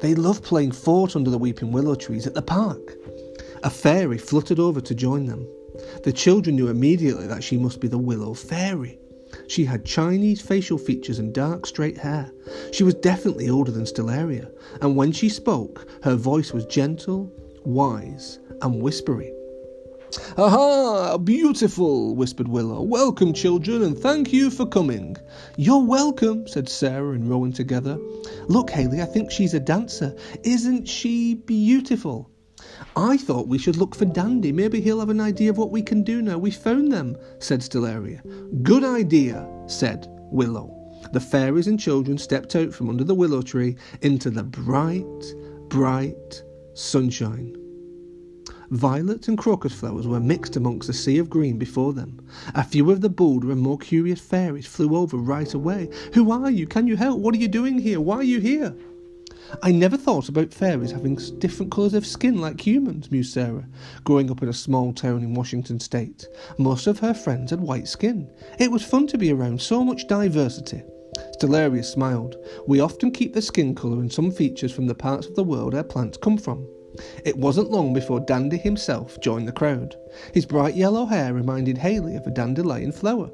They 0.00 0.14
loved 0.14 0.44
playing 0.44 0.72
fort 0.72 1.16
under 1.16 1.30
the 1.30 1.38
weeping 1.38 1.72
willow 1.72 1.94
trees 1.94 2.26
at 2.26 2.34
the 2.34 2.42
park. 2.42 2.94
A 3.62 3.70
fairy 3.70 4.18
fluttered 4.18 4.58
over 4.58 4.80
to 4.80 4.94
join 4.94 5.26
them. 5.26 5.48
The 6.04 6.12
children 6.12 6.56
knew 6.56 6.68
immediately 6.68 7.26
that 7.26 7.42
she 7.42 7.58
must 7.58 7.80
be 7.80 7.88
the 7.88 7.98
Willow 7.98 8.34
Fairy. 8.34 8.98
She 9.46 9.64
had 9.64 9.84
Chinese 9.84 10.40
facial 10.40 10.78
features 10.78 11.18
and 11.18 11.32
dark 11.32 11.66
straight 11.66 11.98
hair. 11.98 12.30
She 12.72 12.84
was 12.84 12.94
definitely 12.94 13.48
older 13.48 13.70
than 13.70 13.84
Stellaria, 13.84 14.50
and 14.80 14.96
when 14.96 15.12
she 15.12 15.28
spoke, 15.28 15.86
her 16.02 16.16
voice 16.16 16.52
was 16.52 16.64
gentle, 16.66 17.32
wise, 17.64 18.38
and 18.62 18.82
whispery. 18.82 19.32
Aha, 20.38 21.18
beautiful, 21.18 22.14
whispered 22.14 22.48
Willow. 22.48 22.82
Welcome, 22.82 23.32
children, 23.32 23.82
and 23.82 23.98
thank 23.98 24.32
you 24.32 24.48
for 24.50 24.64
coming. 24.64 25.16
You're 25.56 25.84
welcome, 25.84 26.46
said 26.46 26.68
Sarah 26.68 27.14
and 27.14 27.28
Rowan 27.28 27.52
together. 27.52 27.98
Look, 28.46 28.70
Haley, 28.70 29.02
I 29.02 29.06
think 29.06 29.30
she's 29.30 29.54
a 29.54 29.60
dancer. 29.60 30.14
Isn't 30.44 30.86
she 30.86 31.34
beautiful? 31.34 32.30
I 32.96 33.16
thought 33.16 33.48
we 33.48 33.58
should 33.58 33.76
look 33.76 33.94
for 33.94 34.04
Dandy. 34.04 34.52
Maybe 34.52 34.80
he'll 34.80 35.00
have 35.00 35.10
an 35.10 35.20
idea 35.20 35.50
of 35.50 35.58
what 35.58 35.70
we 35.70 35.82
can 35.82 36.02
do 36.02 36.22
now. 36.22 36.38
We 36.38 36.50
found 36.50 36.92
them, 36.92 37.16
said 37.38 37.60
Stellaria. 37.60 38.22
Good 38.62 38.84
idea, 38.84 39.48
said 39.66 40.06
Willow. 40.30 40.70
The 41.12 41.20
fairies 41.20 41.66
and 41.66 41.78
children 41.78 42.18
stepped 42.18 42.56
out 42.56 42.72
from 42.72 42.88
under 42.88 43.04
the 43.04 43.14
willow 43.14 43.42
tree 43.42 43.76
into 44.00 44.30
the 44.30 44.42
bright, 44.42 45.04
bright 45.68 46.42
sunshine. 46.74 47.56
Violet 48.70 49.28
and 49.28 49.36
crocus 49.36 49.72
flowers 49.72 50.08
were 50.08 50.18
mixed 50.18 50.56
amongst 50.56 50.86
the 50.86 50.94
sea 50.94 51.18
of 51.18 51.28
green 51.28 51.58
before 51.58 51.92
them. 51.92 52.20
A 52.54 52.64
few 52.64 52.90
of 52.90 53.02
the 53.02 53.10
bolder 53.10 53.52
and 53.52 53.60
more 53.60 53.78
curious 53.78 54.20
fairies 54.20 54.66
flew 54.66 54.96
over 54.96 55.16
right 55.16 55.52
away. 55.52 55.90
Who 56.14 56.30
are 56.30 56.50
you? 56.50 56.66
Can 56.66 56.86
you 56.86 56.96
help? 56.96 57.20
What 57.20 57.34
are 57.34 57.38
you 57.38 57.48
doing 57.48 57.78
here? 57.78 58.00
Why 58.00 58.16
are 58.16 58.22
you 58.24 58.40
here? 58.40 58.74
I 59.62 59.72
never 59.72 59.96
thought 59.96 60.28
about 60.28 60.52
fairies 60.52 60.90
having 60.90 61.16
different 61.38 61.72
colours 61.72 61.94
of 61.94 62.06
skin 62.06 62.40
like 62.40 62.60
humans, 62.60 63.10
mused 63.10 63.32
Sarah, 63.32 63.66
growing 64.04 64.30
up 64.30 64.42
in 64.42 64.48
a 64.48 64.52
small 64.52 64.92
town 64.92 65.22
in 65.22 65.34
Washington 65.34 65.80
state. 65.80 66.26
Most 66.58 66.86
of 66.86 66.98
her 67.00 67.14
friends 67.14 67.50
had 67.50 67.60
white 67.60 67.88
skin. 67.88 68.30
It 68.58 68.70
was 68.70 68.84
fun 68.84 69.06
to 69.08 69.18
be 69.18 69.32
around 69.32 69.60
so 69.60 69.84
much 69.84 70.06
diversity. 70.06 70.82
Stellaria 71.38 71.84
smiled. 71.84 72.36
We 72.66 72.80
often 72.80 73.10
keep 73.10 73.34
the 73.34 73.42
skin 73.42 73.74
colour 73.74 74.00
and 74.00 74.12
some 74.12 74.30
features 74.30 74.72
from 74.72 74.86
the 74.86 74.94
parts 74.94 75.26
of 75.26 75.34
the 75.34 75.44
world 75.44 75.74
our 75.74 75.84
plants 75.84 76.18
come 76.18 76.38
from. 76.38 76.66
It 77.24 77.36
wasn't 77.36 77.70
long 77.70 77.92
before 77.92 78.20
Dandy 78.20 78.56
himself 78.56 79.20
joined 79.20 79.48
the 79.48 79.52
crowd. 79.52 79.96
His 80.32 80.46
bright 80.46 80.76
yellow 80.76 81.06
hair 81.06 81.34
reminded 81.34 81.78
Haley 81.78 82.16
of 82.16 82.26
a 82.26 82.30
dandelion 82.30 82.92
flower. 82.92 83.30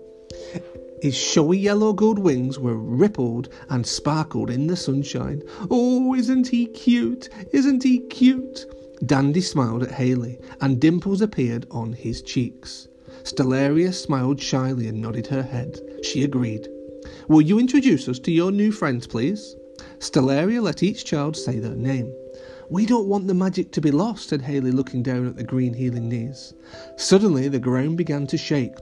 His 1.00 1.14
showy 1.16 1.58
yellow 1.58 1.94
gold 1.94 2.18
wings 2.18 2.58
were 2.58 2.76
rippled 2.76 3.48
and 3.70 3.86
sparkled 3.86 4.50
in 4.50 4.66
the 4.66 4.76
sunshine. 4.76 5.42
Oh, 5.70 6.14
isn't 6.14 6.48
he 6.48 6.66
cute? 6.66 7.30
Isn't 7.52 7.82
he 7.82 8.00
cute? 8.00 8.66
Dandy 9.06 9.40
smiled 9.40 9.82
at 9.82 9.92
Haley, 9.92 10.38
and 10.60 10.78
dimples 10.78 11.22
appeared 11.22 11.66
on 11.70 11.94
his 11.94 12.20
cheeks. 12.20 12.86
Stellaria 13.22 13.94
smiled 13.94 14.40
shyly 14.40 14.88
and 14.88 15.00
nodded 15.00 15.26
her 15.28 15.42
head. 15.42 15.80
She 16.02 16.22
agreed. 16.22 16.68
Will 17.28 17.40
you 17.40 17.58
introduce 17.58 18.06
us 18.06 18.18
to 18.18 18.30
your 18.30 18.52
new 18.52 18.70
friends, 18.70 19.06
please? 19.06 19.56
Stellaria 20.00 20.60
let 20.60 20.82
each 20.82 21.06
child 21.06 21.34
say 21.34 21.58
their 21.58 21.76
name. 21.76 22.12
We 22.68 22.84
don't 22.84 23.08
want 23.08 23.26
the 23.26 23.34
magic 23.34 23.72
to 23.72 23.80
be 23.80 23.90
lost, 23.90 24.28
said 24.28 24.42
Haley, 24.42 24.70
looking 24.70 25.02
down 25.02 25.26
at 25.26 25.36
the 25.36 25.44
green 25.44 25.72
healing 25.72 26.10
knees. 26.10 26.52
Suddenly, 26.96 27.48
the 27.48 27.58
ground 27.58 27.96
began 27.96 28.26
to 28.26 28.36
shake 28.36 28.76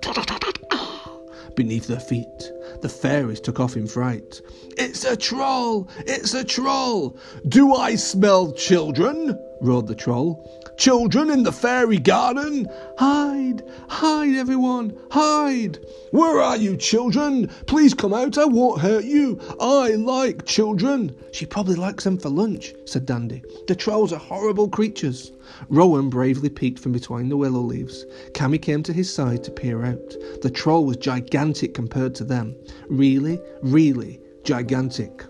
beneath 1.59 1.89
their 1.89 1.99
feet. 1.99 2.53
The 2.83 2.89
fairies 2.89 3.41
took 3.41 3.59
off 3.59 3.77
in 3.77 3.89
fright. 3.89 4.41
It's 4.77 5.05
a 5.05 5.17
troll! 5.17 5.89
It's 6.07 6.33
a 6.33 6.45
troll! 6.45 7.19
Do 7.49 7.75
I 7.75 7.97
smell 7.97 8.53
children? 8.53 9.37
roared 9.61 9.89
the 9.89 9.97
troll. 9.97 10.49
Children 10.79 11.31
in 11.31 11.43
the 11.43 11.51
fairy 11.51 11.99
garden? 11.99 12.69
Hide! 12.99 13.65
Hide, 13.89 14.37
everyone! 14.37 14.97
Hide! 15.11 15.81
Where 16.13 16.41
are 16.41 16.57
you, 16.57 16.77
children? 16.77 17.49
Please 17.67 17.95
come 17.95 18.15
out, 18.15 18.39
I 18.39 18.45
won't 18.45 18.81
hurt 18.81 19.05
you. 19.05 19.41
I 19.61 19.97
like 19.97 20.47
children. 20.47 21.17
She 21.33 21.47
probably 21.47 21.75
likes 21.75 22.05
them 22.05 22.17
for 22.17 22.29
lunch, 22.29 22.75
said 22.85 23.07
Dandy. 23.07 23.43
The 23.67 23.75
trolls 23.75 24.13
are 24.13 24.21
horrible 24.21 24.69
creatures. 24.69 25.33
Rowan 25.69 26.11
bravely 26.11 26.49
peeked 26.49 26.79
from 26.79 26.93
between 26.93 27.29
the 27.29 27.37
willow 27.37 27.61
leaves. 27.61 28.07
Cammy 28.31 28.63
came 28.63 28.85
to 28.85 28.93
his 28.93 29.13
side 29.13 29.43
to 29.45 29.51
peer 29.51 29.85
out. 29.85 30.15
The 30.43 30.51
troll 30.51 30.87
was 30.87 30.99
gigantic 30.99 31.75
compared 31.75 32.15
to 32.15 32.25
them. 32.25 32.55
Really, 32.89 33.41
really 33.63 34.21
gigantic. 34.45 35.25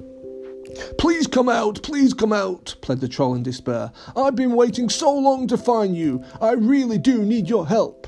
Please 0.98 1.26
come 1.26 1.48
out, 1.48 1.82
please 1.82 2.14
come 2.14 2.32
out, 2.32 2.74
pled 2.80 3.00
the 3.00 3.08
troll 3.08 3.34
in 3.34 3.42
despair. 3.42 3.92
I've 4.16 4.36
been 4.36 4.52
waiting 4.52 4.88
so 4.88 5.12
long 5.12 5.46
to 5.48 5.56
find 5.56 5.96
you. 5.96 6.22
I 6.40 6.52
really 6.52 6.98
do 6.98 7.24
need 7.24 7.48
your 7.48 7.66
help. 7.66 8.06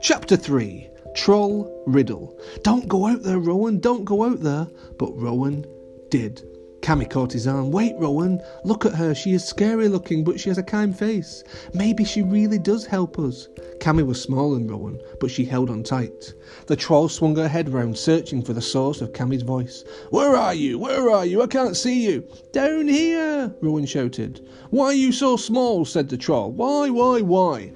Chapter 0.00 0.36
3 0.36 0.88
Troll 1.14 1.84
Riddle. 1.86 2.38
Don't 2.62 2.88
go 2.88 3.06
out 3.06 3.22
there, 3.22 3.38
Rowan, 3.38 3.80
don't 3.80 4.04
go 4.04 4.24
out 4.24 4.40
there. 4.40 4.66
But 4.98 5.16
Rowan 5.16 5.64
did. 6.10 6.42
Cammy 6.82 7.08
caught 7.08 7.32
his 7.32 7.46
arm. 7.46 7.70
Wait, 7.70 7.94
Rowan. 7.98 8.40
Look 8.64 8.86
at 8.86 8.94
her. 8.94 9.14
She 9.14 9.32
is 9.32 9.44
scary 9.44 9.88
looking, 9.88 10.24
but 10.24 10.40
she 10.40 10.48
has 10.48 10.58
a 10.58 10.62
kind 10.62 10.98
face. 10.98 11.44
Maybe 11.74 12.04
she 12.04 12.22
really 12.22 12.58
does 12.58 12.86
help 12.86 13.18
us. 13.18 13.48
Cammy 13.80 14.04
was 14.04 14.20
smaller 14.20 14.54
than 14.54 14.68
Rowan, 14.68 15.00
but 15.20 15.30
she 15.30 15.44
held 15.44 15.70
on 15.70 15.82
tight. 15.82 16.34
The 16.66 16.76
troll 16.76 17.08
swung 17.08 17.36
her 17.36 17.48
head 17.48 17.68
round, 17.68 17.98
searching 17.98 18.42
for 18.42 18.52
the 18.52 18.62
source 18.62 19.00
of 19.00 19.12
Cammy's 19.12 19.42
voice. 19.42 19.84
Where 20.10 20.36
are 20.36 20.54
you? 20.54 20.78
Where 20.78 21.10
are 21.10 21.26
you? 21.26 21.42
I 21.42 21.46
can't 21.46 21.76
see 21.76 22.06
you. 22.06 22.26
Down 22.52 22.88
here, 22.88 23.54
Rowan 23.60 23.86
shouted. 23.86 24.46
Why 24.70 24.86
are 24.86 24.92
you 24.92 25.12
so 25.12 25.36
small? 25.36 25.84
said 25.84 26.08
the 26.08 26.16
troll. 26.16 26.50
Why, 26.50 26.88
why, 26.88 27.20
why? 27.20 27.72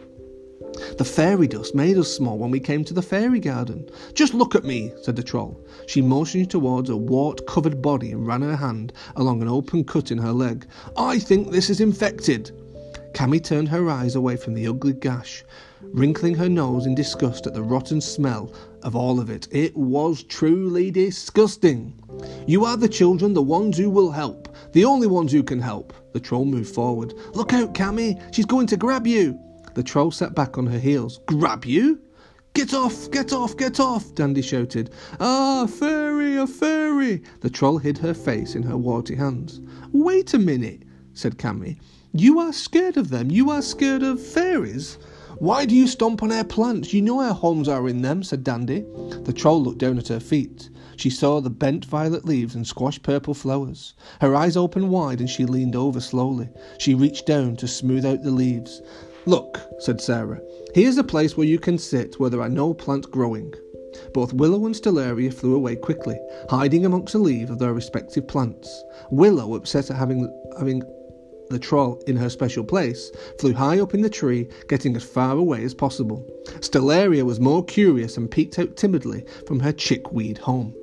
The 0.99 1.05
fairy 1.05 1.47
dust 1.47 1.75
made 1.75 1.99
us 1.99 2.13
small 2.13 2.39
when 2.39 2.51
we 2.51 2.61
came 2.61 2.85
to 2.85 2.95
the 2.95 3.03
fairy 3.03 3.41
garden. 3.41 3.89
Just 4.15 4.35
look 4.35 4.55
at 4.55 4.65
me, 4.65 4.93
said 5.03 5.17
the 5.17 5.23
troll. 5.23 5.65
She 5.87 6.03
motioned 6.03 6.51
towards 6.51 6.91
a 6.91 6.97
wart 6.97 7.47
covered 7.47 7.83
body 7.83 8.13
and 8.13 8.27
ran 8.27 8.43
her 8.43 8.57
hand 8.57 8.93
along 9.17 9.43
an 9.43 9.49
open 9.49 9.85
cut 9.85 10.11
in 10.11 10.19
her 10.19 10.33
leg. 10.33 10.67
I 10.97 11.19
think 11.19 11.51
this 11.51 11.71
is 11.71 11.81
infected. 11.81 12.51
Cammy 13.13 13.43
turned 13.43 13.69
her 13.69 13.89
eyes 13.89 14.17
away 14.17 14.37
from 14.37 14.55
the 14.55 14.67
ugly 14.67 14.93
gash, 14.93 15.45
wrinkling 15.81 16.35
her 16.35 16.49
nose 16.49 16.87
in 16.87 16.95
disgust 16.95 17.47
at 17.47 17.55
the 17.55 17.63
rotten 17.63 18.01
smell 18.01 18.53
of 18.83 18.97
all 18.97 19.21
of 19.21 19.31
it. 19.31 19.47
It 19.53 19.77
was 19.77 20.25
truly 20.25 20.91
disgusting. 20.91 21.95
You 22.47 22.65
are 22.65 22.77
the 22.77 22.89
children, 22.89 23.33
the 23.33 23.43
ones 23.43 23.79
who 23.79 23.89
will 23.89 24.11
help, 24.11 24.49
the 24.73 24.85
only 24.85 25.07
ones 25.07 25.31
who 25.31 25.43
can 25.45 25.61
help. 25.61 25.93
The 26.13 26.21
troll 26.21 26.45
moved 26.45 26.75
forward. 26.75 27.15
Look 27.35 27.53
out, 27.53 27.75
Cammy, 27.75 28.21
she's 28.35 28.47
going 28.47 28.67
to 28.69 28.77
grab 28.77 29.07
you. 29.07 29.39
The 29.75 29.83
troll 29.83 30.11
sat 30.11 30.35
back 30.35 30.57
on 30.57 30.67
her 30.67 30.79
heels. 30.79 31.21
Grab 31.27 31.65
you? 31.65 32.01
Get 32.55 32.73
off, 32.73 33.11
get 33.11 33.33
off, 33.33 33.57
get 33.57 33.81
off, 33.81 34.15
Dandy 34.15 34.41
shouted. 34.41 34.91
Ah, 35.19 35.67
fairy, 35.67 36.37
a 36.37 36.47
fairy. 36.47 37.23
The 37.41 37.51
troll 37.51 37.79
hid 37.79 37.99
her 37.99 38.15
face 38.15 38.55
in 38.55 38.63
her 38.63 38.77
warty 38.77 39.17
hands. 39.17 39.61
Wait 39.93 40.33
a 40.35 40.39
minute, 40.39 40.83
said 41.15 41.37
Cammy. 41.37 41.79
You 42.13 42.39
are 42.39 42.53
scared 42.53 42.97
of 42.97 43.11
them. 43.11 43.33
You 43.33 43.51
are 43.51 43.61
scared 43.61 44.05
of 44.05 44.25
fairies. 44.25 44.99
Why 45.39 45.65
do 45.65 45.75
you 45.75 45.89
stomp 45.89 46.23
on 46.23 46.31
our 46.31 46.45
plants? 46.45 46.95
You 46.95 47.03
know 47.03 47.21
our 47.21 47.35
homes 47.35 47.67
are 47.67 47.89
in 47.89 48.03
them, 48.03 48.23
said 48.23 48.45
Dandy. 48.45 48.85
The 49.25 49.33
troll 49.33 49.61
looked 49.61 49.79
down 49.79 49.99
at 49.99 50.07
her 50.07 50.21
feet. 50.21 50.71
She 50.97 51.11
saw 51.11 51.41
the 51.41 51.51
bent 51.51 51.85
violet 51.85 52.25
leaves 52.25 52.55
and 52.55 52.65
squashed 52.65 53.03
purple 53.03 53.35
flowers. 53.35 53.95
Her 54.21 54.37
eyes 54.37 54.57
opened 54.57 54.91
wide 54.91 55.19
and 55.19 55.29
she 55.29 55.45
leaned 55.45 55.75
over 55.75 56.01
slowly. 56.01 56.51
She 56.79 56.95
reached 56.95 57.27
down 57.27 57.57
to 57.57 57.67
smooth 57.67 58.07
out 58.07 58.23
the 58.23 58.31
leaves. 58.31 58.81
Look, 59.27 59.59
said 59.79 60.03
Sarah, 60.03 60.41
here's 60.75 60.99
a 60.99 61.05
place 61.05 61.35
where 61.35 61.47
you 61.47 61.59
can 61.59 61.79
sit 61.79 62.21
where 62.21 62.29
there 62.29 62.43
are 62.43 62.49
no 62.49 62.75
plants 62.75 63.07
growing. 63.07 63.55
Both 64.13 64.35
Willow 64.35 64.67
and 64.67 64.75
Stellaria 64.75 65.33
flew 65.33 65.55
away 65.55 65.77
quickly, 65.77 66.19
hiding 66.51 66.85
amongst 66.85 67.15
the 67.15 67.21
leaves 67.21 67.51
of 67.51 67.59
their 67.59 67.73
respective 67.73 68.29
plants. 68.29 68.85
Willow, 69.11 69.55
upset 69.55 69.91
at 69.91 69.97
having, 69.97 70.29
having 70.59 70.83
the 71.49 71.59
troll 71.59 72.03
in 72.07 72.17
her 72.17 72.29
special 72.29 72.65
place, 72.65 73.11
flew 73.39 73.55
high 73.55 73.81
up 73.81 73.95
in 73.95 74.03
the 74.03 74.11
tree, 74.11 74.49
getting 74.69 74.95
as 74.95 75.05
far 75.05 75.39
away 75.39 75.65
as 75.65 75.73
possible. 75.73 76.27
Stellaria 76.61 77.25
was 77.25 77.41
more 77.41 77.65
curious 77.65 78.19
and 78.19 78.31
peeked 78.31 78.59
out 78.59 78.77
timidly 78.77 79.25
from 79.47 79.61
her 79.61 79.73
chickweed 79.73 80.37
home. 80.37 80.75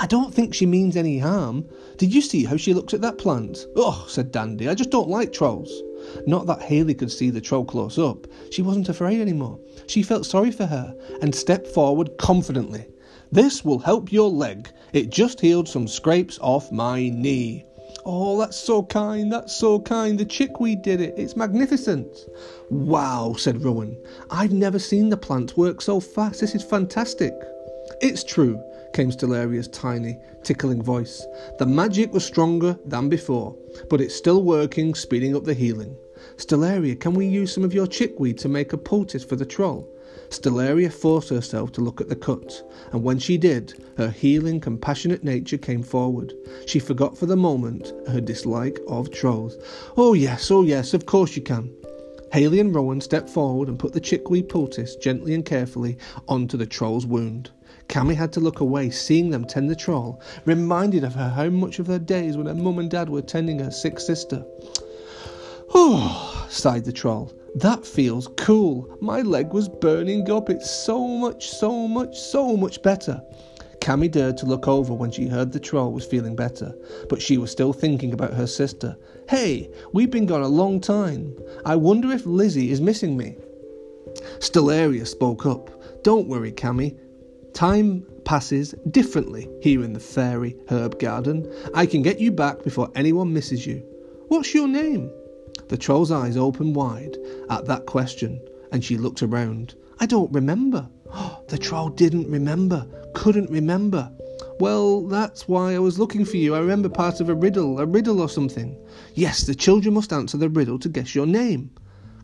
I 0.00 0.06
don't 0.06 0.34
think 0.34 0.52
she 0.52 0.66
means 0.66 0.96
any 0.96 1.18
harm. 1.18 1.66
Did 1.96 2.12
you 2.12 2.20
see 2.20 2.44
how 2.44 2.56
she 2.56 2.74
looked 2.74 2.94
at 2.94 3.00
that 3.02 3.16
plant? 3.16 3.64
Ugh, 3.76 4.08
said 4.08 4.32
Dandy, 4.32 4.68
I 4.68 4.74
just 4.74 4.90
don't 4.90 5.08
like 5.08 5.32
trolls. 5.32 5.70
Not 6.26 6.46
that 6.46 6.62
Haley 6.62 6.94
could 6.94 7.12
see 7.12 7.30
the 7.30 7.40
troll 7.40 7.64
close 7.64 7.98
up. 7.98 8.26
She 8.50 8.62
wasn't 8.62 8.88
afraid 8.88 9.20
anymore. 9.20 9.58
She 9.86 10.02
felt 10.02 10.26
sorry 10.26 10.50
for 10.50 10.66
her 10.66 10.94
and 11.22 11.34
stepped 11.34 11.68
forward 11.68 12.18
confidently. 12.18 12.86
This 13.30 13.64
will 13.64 13.78
help 13.78 14.12
your 14.12 14.30
leg. 14.30 14.70
It 14.92 15.10
just 15.10 15.40
healed 15.40 15.68
some 15.68 15.86
scrapes 15.86 16.38
off 16.40 16.72
my 16.72 17.08
knee. 17.10 17.64
Oh, 18.04 18.38
that's 18.38 18.56
so 18.56 18.82
kind, 18.82 19.30
that's 19.30 19.54
so 19.54 19.80
kind. 19.80 20.18
The 20.18 20.24
chickweed 20.24 20.82
did 20.82 21.00
it. 21.00 21.14
It's 21.18 21.36
magnificent. 21.36 22.26
Wow, 22.70 23.34
said 23.36 23.62
Rowan. 23.62 23.96
I've 24.30 24.52
never 24.52 24.78
seen 24.78 25.10
the 25.10 25.16
plant 25.16 25.56
work 25.56 25.82
so 25.82 26.00
fast. 26.00 26.40
This 26.40 26.54
is 26.54 26.62
fantastic. 26.62 27.34
It's 28.00 28.22
true, 28.22 28.62
came 28.92 29.10
Stellaria's 29.10 29.66
tiny, 29.66 30.18
tickling 30.44 30.82
voice. 30.82 31.26
The 31.58 31.66
magic 31.66 32.12
was 32.12 32.24
stronger 32.24 32.78
than 32.84 33.08
before, 33.08 33.56
but 33.90 34.00
it's 34.00 34.14
still 34.14 34.44
working, 34.44 34.94
speeding 34.94 35.34
up 35.34 35.42
the 35.42 35.54
healing. 35.54 35.96
Stellaria, 36.36 36.98
can 36.98 37.14
we 37.14 37.26
use 37.26 37.52
some 37.52 37.64
of 37.64 37.74
your 37.74 37.88
chickweed 37.88 38.38
to 38.38 38.48
make 38.48 38.72
a 38.72 38.78
poultice 38.78 39.24
for 39.24 39.34
the 39.34 39.44
troll? 39.44 39.88
Stellaria 40.28 40.92
forced 40.92 41.30
herself 41.30 41.72
to 41.72 41.80
look 41.80 42.00
at 42.00 42.08
the 42.08 42.14
cut, 42.14 42.62
and 42.92 43.02
when 43.02 43.18
she 43.18 43.36
did, 43.36 43.84
her 43.96 44.10
healing, 44.10 44.60
compassionate 44.60 45.24
nature 45.24 45.58
came 45.58 45.82
forward. 45.82 46.32
She 46.66 46.78
forgot 46.78 47.18
for 47.18 47.26
the 47.26 47.36
moment 47.36 47.92
her 48.06 48.20
dislike 48.20 48.78
of 48.86 49.10
trolls. 49.10 49.56
Oh, 49.96 50.12
yes, 50.12 50.52
oh, 50.52 50.62
yes, 50.62 50.94
of 50.94 51.06
course 51.06 51.34
you 51.34 51.42
can. 51.42 51.74
Haley 52.32 52.60
and 52.60 52.72
Rowan 52.72 53.00
stepped 53.00 53.30
forward 53.30 53.68
and 53.68 53.78
put 53.78 53.92
the 53.92 54.00
chickweed 54.00 54.48
poultice 54.48 54.94
gently 54.96 55.34
and 55.34 55.44
carefully 55.44 55.96
onto 56.28 56.56
the 56.56 56.66
troll's 56.66 57.06
wound. 57.06 57.50
Cammy 57.88 58.14
had 58.14 58.32
to 58.34 58.40
look 58.40 58.60
away, 58.60 58.90
seeing 58.90 59.30
them 59.30 59.46
tend 59.46 59.70
the 59.70 59.74
troll, 59.74 60.20
reminded 60.44 61.04
of 61.04 61.14
her 61.14 61.30
how 61.30 61.48
much 61.48 61.78
of 61.78 61.86
her 61.86 61.98
days 61.98 62.36
when 62.36 62.46
her 62.46 62.54
mum 62.54 62.78
and 62.78 62.90
dad 62.90 63.08
were 63.08 63.22
tending 63.22 63.58
her 63.58 63.70
sick 63.70 63.98
sister. 63.98 64.44
Oh, 65.74 66.46
sighed 66.50 66.84
the 66.84 66.92
troll. 66.92 67.32
That 67.54 67.86
feels 67.86 68.28
cool. 68.36 68.94
My 69.00 69.22
leg 69.22 69.52
was 69.52 69.68
burning 69.68 70.30
up. 70.30 70.50
It's 70.50 70.70
so 70.70 71.06
much, 71.06 71.48
so 71.48 71.88
much, 71.88 72.18
so 72.18 72.56
much 72.56 72.82
better. 72.82 73.22
Cammy 73.80 74.10
dared 74.10 74.36
to 74.38 74.46
look 74.46 74.68
over 74.68 74.92
when 74.92 75.10
she 75.10 75.26
heard 75.26 75.52
the 75.52 75.60
troll 75.60 75.92
was 75.92 76.04
feeling 76.04 76.36
better, 76.36 76.74
but 77.08 77.22
she 77.22 77.38
was 77.38 77.50
still 77.50 77.72
thinking 77.72 78.12
about 78.12 78.34
her 78.34 78.46
sister. 78.46 78.96
Hey, 79.30 79.70
we've 79.92 80.10
been 80.10 80.26
gone 80.26 80.42
a 80.42 80.48
long 80.48 80.80
time. 80.80 81.34
I 81.64 81.76
wonder 81.76 82.10
if 82.10 82.26
Lizzie 82.26 82.70
is 82.70 82.82
missing 82.82 83.16
me. 83.16 83.36
Stellaria 84.40 85.06
spoke 85.06 85.46
up. 85.46 85.70
Don't 86.02 86.28
worry, 86.28 86.52
Cammy. 86.52 86.98
Time 87.58 88.06
passes 88.24 88.72
differently 88.88 89.48
here 89.60 89.82
in 89.82 89.92
the 89.92 89.98
fairy 89.98 90.54
herb 90.68 91.00
garden. 91.00 91.52
I 91.74 91.86
can 91.86 92.02
get 92.02 92.20
you 92.20 92.30
back 92.30 92.62
before 92.62 92.88
anyone 92.94 93.32
misses 93.32 93.66
you. 93.66 93.82
What's 94.28 94.54
your 94.54 94.68
name? 94.68 95.10
The 95.66 95.76
troll's 95.76 96.12
eyes 96.12 96.36
opened 96.36 96.76
wide 96.76 97.16
at 97.50 97.64
that 97.64 97.86
question, 97.86 98.40
and 98.70 98.84
she 98.84 98.96
looked 98.96 99.24
around. 99.24 99.74
I 99.98 100.06
don't 100.06 100.32
remember. 100.32 100.88
the 101.48 101.58
troll 101.58 101.88
didn't 101.88 102.30
remember, 102.30 102.86
couldn't 103.16 103.50
remember. 103.50 104.08
Well, 104.60 105.08
that's 105.08 105.48
why 105.48 105.74
I 105.74 105.80
was 105.80 105.98
looking 105.98 106.24
for 106.24 106.36
you. 106.36 106.54
I 106.54 106.60
remember 106.60 106.88
part 106.88 107.18
of 107.18 107.28
a 107.28 107.34
riddle, 107.34 107.80
a 107.80 107.86
riddle 107.86 108.20
or 108.20 108.28
something. 108.28 108.78
Yes, 109.14 109.42
the 109.42 109.54
children 109.56 109.94
must 109.94 110.12
answer 110.12 110.36
the 110.36 110.48
riddle 110.48 110.78
to 110.78 110.88
guess 110.88 111.12
your 111.12 111.26
name. 111.26 111.72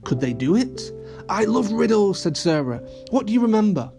Could 0.05 0.21
they 0.21 0.33
do 0.33 0.55
it? 0.55 0.93
I 1.29 1.45
love 1.45 1.73
riddles, 1.73 2.21
said 2.21 2.37
Sarah. 2.37 2.87
What 3.11 3.27
do 3.27 3.33
you 3.33 3.41
remember? 3.41 3.91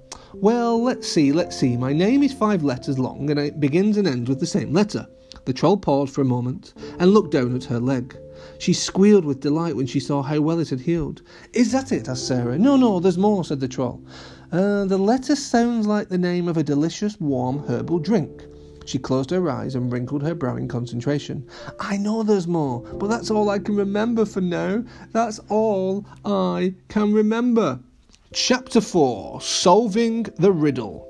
Well, 0.41 0.83
let's 0.83 1.07
see, 1.07 1.31
let's 1.31 1.55
see. 1.55 1.77
My 1.77 1.93
name 1.93 2.21
is 2.21 2.33
five 2.33 2.61
letters 2.61 2.99
long 2.99 3.29
and 3.29 3.39
it 3.39 3.59
begins 3.59 3.95
and 3.95 4.05
ends 4.05 4.29
with 4.29 4.41
the 4.41 4.45
same 4.45 4.73
letter. 4.73 5.07
The 5.45 5.53
troll 5.53 5.77
paused 5.77 6.13
for 6.13 6.21
a 6.21 6.25
moment 6.25 6.73
and 6.99 7.13
looked 7.13 7.31
down 7.31 7.55
at 7.55 7.63
her 7.65 7.79
leg. 7.79 8.17
She 8.59 8.73
squealed 8.73 9.23
with 9.23 9.39
delight 9.39 9.77
when 9.77 9.87
she 9.87 10.01
saw 10.01 10.21
how 10.21 10.41
well 10.41 10.59
it 10.59 10.69
had 10.69 10.81
healed. 10.81 11.21
Is 11.53 11.71
that 11.71 11.93
it? 11.93 12.09
asked 12.09 12.27
Sarah. 12.27 12.57
No, 12.57 12.75
no, 12.75 12.99
there's 12.99 13.17
more, 13.17 13.45
said 13.45 13.61
the 13.61 13.67
troll. 13.67 14.03
Uh, 14.51 14.83
the 14.85 14.97
letter 14.97 15.37
sounds 15.37 15.87
like 15.87 16.09
the 16.09 16.17
name 16.17 16.49
of 16.49 16.57
a 16.57 16.63
delicious, 16.63 17.19
warm 17.19 17.59
herbal 17.67 17.99
drink. 17.99 18.43
She 18.85 18.99
closed 18.99 19.31
her 19.31 19.49
eyes 19.49 19.73
and 19.73 19.91
wrinkled 19.91 20.21
her 20.23 20.35
brow 20.35 20.57
in 20.57 20.67
concentration. 20.67 21.47
I 21.79 21.97
know 21.97 22.23
there's 22.23 22.47
more, 22.47 22.81
but 22.81 23.07
that's 23.07 23.31
all 23.31 23.49
I 23.49 23.59
can 23.59 23.75
remember 23.75 24.25
for 24.25 24.41
now. 24.41 24.83
That's 25.11 25.39
all 25.49 26.05
I 26.25 26.75
can 26.89 27.13
remember. 27.13 27.79
Chapter 28.37 28.81
4 28.81 29.39
Solving 29.39 30.23
the 30.23 30.51
Riddle. 30.51 31.07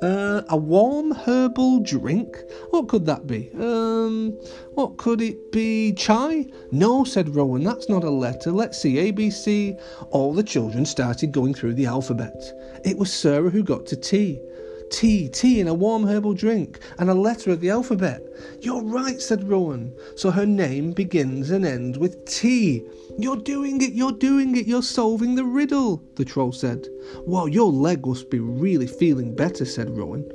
Uh, 0.00 0.42
a 0.48 0.56
warm 0.56 1.10
herbal 1.10 1.80
drink? 1.80 2.36
What 2.70 2.86
could 2.86 3.04
that 3.06 3.26
be? 3.26 3.50
Um, 3.58 4.38
what 4.74 4.96
could 4.96 5.20
it 5.20 5.50
be? 5.50 5.92
Chai? 5.92 6.46
No, 6.70 7.02
said 7.02 7.34
Rowan, 7.34 7.64
that's 7.64 7.88
not 7.88 8.04
a 8.04 8.10
letter. 8.10 8.52
Let's 8.52 8.80
see, 8.80 8.94
ABC. 8.94 9.76
All 10.10 10.32
the 10.32 10.44
children 10.44 10.86
started 10.86 11.32
going 11.32 11.52
through 11.52 11.74
the 11.74 11.86
alphabet. 11.86 12.40
It 12.84 12.96
was 12.96 13.12
Sarah 13.12 13.50
who 13.50 13.64
got 13.64 13.84
to 13.86 13.96
T. 13.96 14.40
Tea, 14.90 15.28
tea, 15.28 15.60
and 15.60 15.68
a 15.68 15.74
warm 15.74 16.04
herbal 16.04 16.34
drink, 16.34 16.78
and 16.98 17.10
a 17.10 17.14
letter 17.14 17.50
of 17.50 17.60
the 17.60 17.70
alphabet. 17.70 18.22
You're 18.60 18.82
right, 18.82 19.20
said 19.20 19.48
Rowan. 19.48 19.94
So 20.16 20.30
her 20.30 20.46
name 20.46 20.92
begins 20.92 21.50
and 21.50 21.64
ends 21.64 21.98
with 21.98 22.24
T. 22.24 22.84
You're 23.22 23.36
doing 23.36 23.82
it, 23.82 23.92
you're 23.92 24.12
doing 24.12 24.56
it, 24.56 24.66
you're 24.66 24.82
solving 24.82 25.34
the 25.34 25.44
riddle, 25.44 26.02
the 26.16 26.24
troll 26.24 26.52
said. 26.52 26.88
Well, 27.26 27.48
your 27.48 27.70
leg 27.70 28.06
must 28.06 28.30
be 28.30 28.38
really 28.40 28.86
feeling 28.86 29.36
better, 29.36 29.66
said 29.66 29.94
Rowan. 29.96 30.30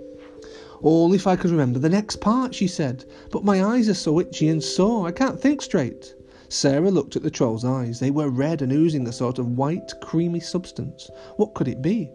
All 0.84 1.12
if 1.14 1.26
I 1.26 1.36
could 1.36 1.50
remember 1.50 1.80
the 1.80 1.90
next 1.90 2.18
part, 2.18 2.54
she 2.54 2.68
said, 2.68 3.06
but 3.32 3.44
my 3.44 3.64
eyes 3.64 3.90
are 3.90 3.96
so 3.96 4.20
itchy 4.20 4.50
and 4.50 4.64
sore, 4.64 5.08
I 5.08 5.12
can't 5.12 5.42
think 5.42 5.64
straight. 5.64 6.14
Sarah 6.48 6.92
looked 6.92 7.16
at 7.16 7.24
the 7.24 7.32
troll's 7.32 7.66
eyes. 7.66 8.00
They 8.00 8.12
were 8.12 8.30
red 8.30 8.62
and 8.62 8.72
oozing 8.72 9.08
a 9.08 9.12
sort 9.12 9.40
of 9.40 9.58
white, 9.58 9.92
creamy 10.04 10.40
substance. 10.40 11.10
What 11.38 11.56
could 11.56 11.68
it 11.68 11.82
be? 11.82 12.12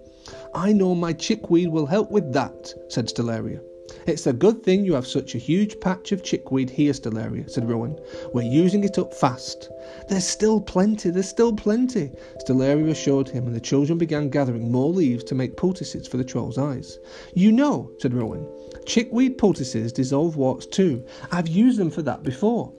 I 0.55 0.73
know 0.73 0.95
my 0.95 1.13
chickweed 1.13 1.71
will 1.71 1.87
help 1.87 2.13
with 2.13 2.33
that, 2.33 2.73
said 2.89 3.09
Stellaria. 3.09 3.61
It's 4.07 4.27
a 4.27 4.33
good 4.33 4.63
thing 4.63 4.85
you 4.85 4.95
have 4.95 5.07
such 5.07 5.35
a 5.35 5.39
huge 5.39 5.81
patch 5.81 6.13
of 6.13 6.23
chickweed 6.23 6.71
here, 6.71 6.93
Stellaria, 6.93 7.51
said 7.51 7.69
Rowan. 7.69 7.99
We're 8.33 8.43
using 8.43 8.85
it 8.85 8.99
up 8.99 9.13
fast. 9.13 9.69
There's 10.09 10.27
still 10.27 10.61
plenty, 10.61 11.11
there's 11.11 11.29
still 11.29 11.55
plenty, 11.55 12.11
Stellaria 12.41 12.91
assured 12.91 13.29
him, 13.29 13.47
and 13.47 13.55
the 13.55 13.61
children 13.61 13.99
began 13.99 14.31
gathering 14.31 14.71
more 14.71 14.91
leaves 14.91 15.25
to 15.25 15.35
make 15.35 15.57
poultices 15.57 16.07
for 16.07 16.17
the 16.17 16.25
troll's 16.25 16.59
eyes. 16.59 16.99
You 17.35 17.53
know, 17.53 17.91
said 17.99 18.15
Rowan, 18.15 18.47
chickweed 18.87 19.39
poultices 19.39 19.93
dissolve 19.93 20.37
warts 20.37 20.67
too. 20.67 21.05
I've 21.33 21.49
used 21.49 21.79
them 21.79 21.91
for 21.91 22.03
that 22.03 22.23
before. 22.23 22.73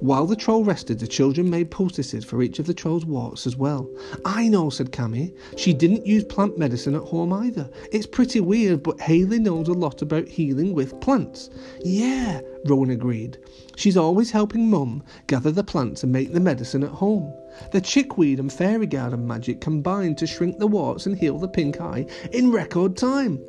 While 0.00 0.26
the 0.26 0.36
troll 0.36 0.64
rested, 0.64 0.98
the 0.98 1.06
children 1.06 1.50
made 1.50 1.70
poultices 1.70 2.24
for 2.24 2.42
each 2.42 2.58
of 2.58 2.66
the 2.66 2.74
troll's 2.74 3.04
warts 3.04 3.46
as 3.46 3.56
well. 3.56 3.88
I 4.24 4.48
know, 4.48 4.70
said 4.70 4.92
Cammy. 4.92 5.34
She 5.56 5.72
didn't 5.72 6.06
use 6.06 6.24
plant 6.24 6.58
medicine 6.58 6.94
at 6.94 7.02
home 7.02 7.32
either. 7.32 7.70
It's 7.92 8.06
pretty 8.06 8.40
weird, 8.40 8.82
but 8.82 9.00
Haley 9.00 9.38
knows 9.38 9.68
a 9.68 9.72
lot 9.72 10.02
about 10.02 10.28
healing 10.28 10.74
with 10.74 11.00
plants. 11.00 11.50
Yeah, 11.84 12.40
Rowan 12.66 12.90
agreed. 12.90 13.38
She's 13.76 13.96
always 13.96 14.30
helping 14.30 14.68
Mum 14.68 15.02
gather 15.26 15.50
the 15.50 15.64
plants 15.64 16.02
and 16.02 16.12
make 16.12 16.32
the 16.32 16.40
medicine 16.40 16.82
at 16.82 16.90
home. 16.90 17.32
The 17.72 17.80
chickweed 17.80 18.40
and 18.40 18.52
fairy 18.52 18.86
garden 18.86 19.26
magic 19.26 19.60
combined 19.60 20.18
to 20.18 20.26
shrink 20.26 20.58
the 20.58 20.66
warts 20.66 21.06
and 21.06 21.16
heal 21.16 21.38
the 21.38 21.48
pink 21.48 21.80
eye 21.80 22.06
in 22.32 22.50
record 22.50 22.96
time. 22.96 23.40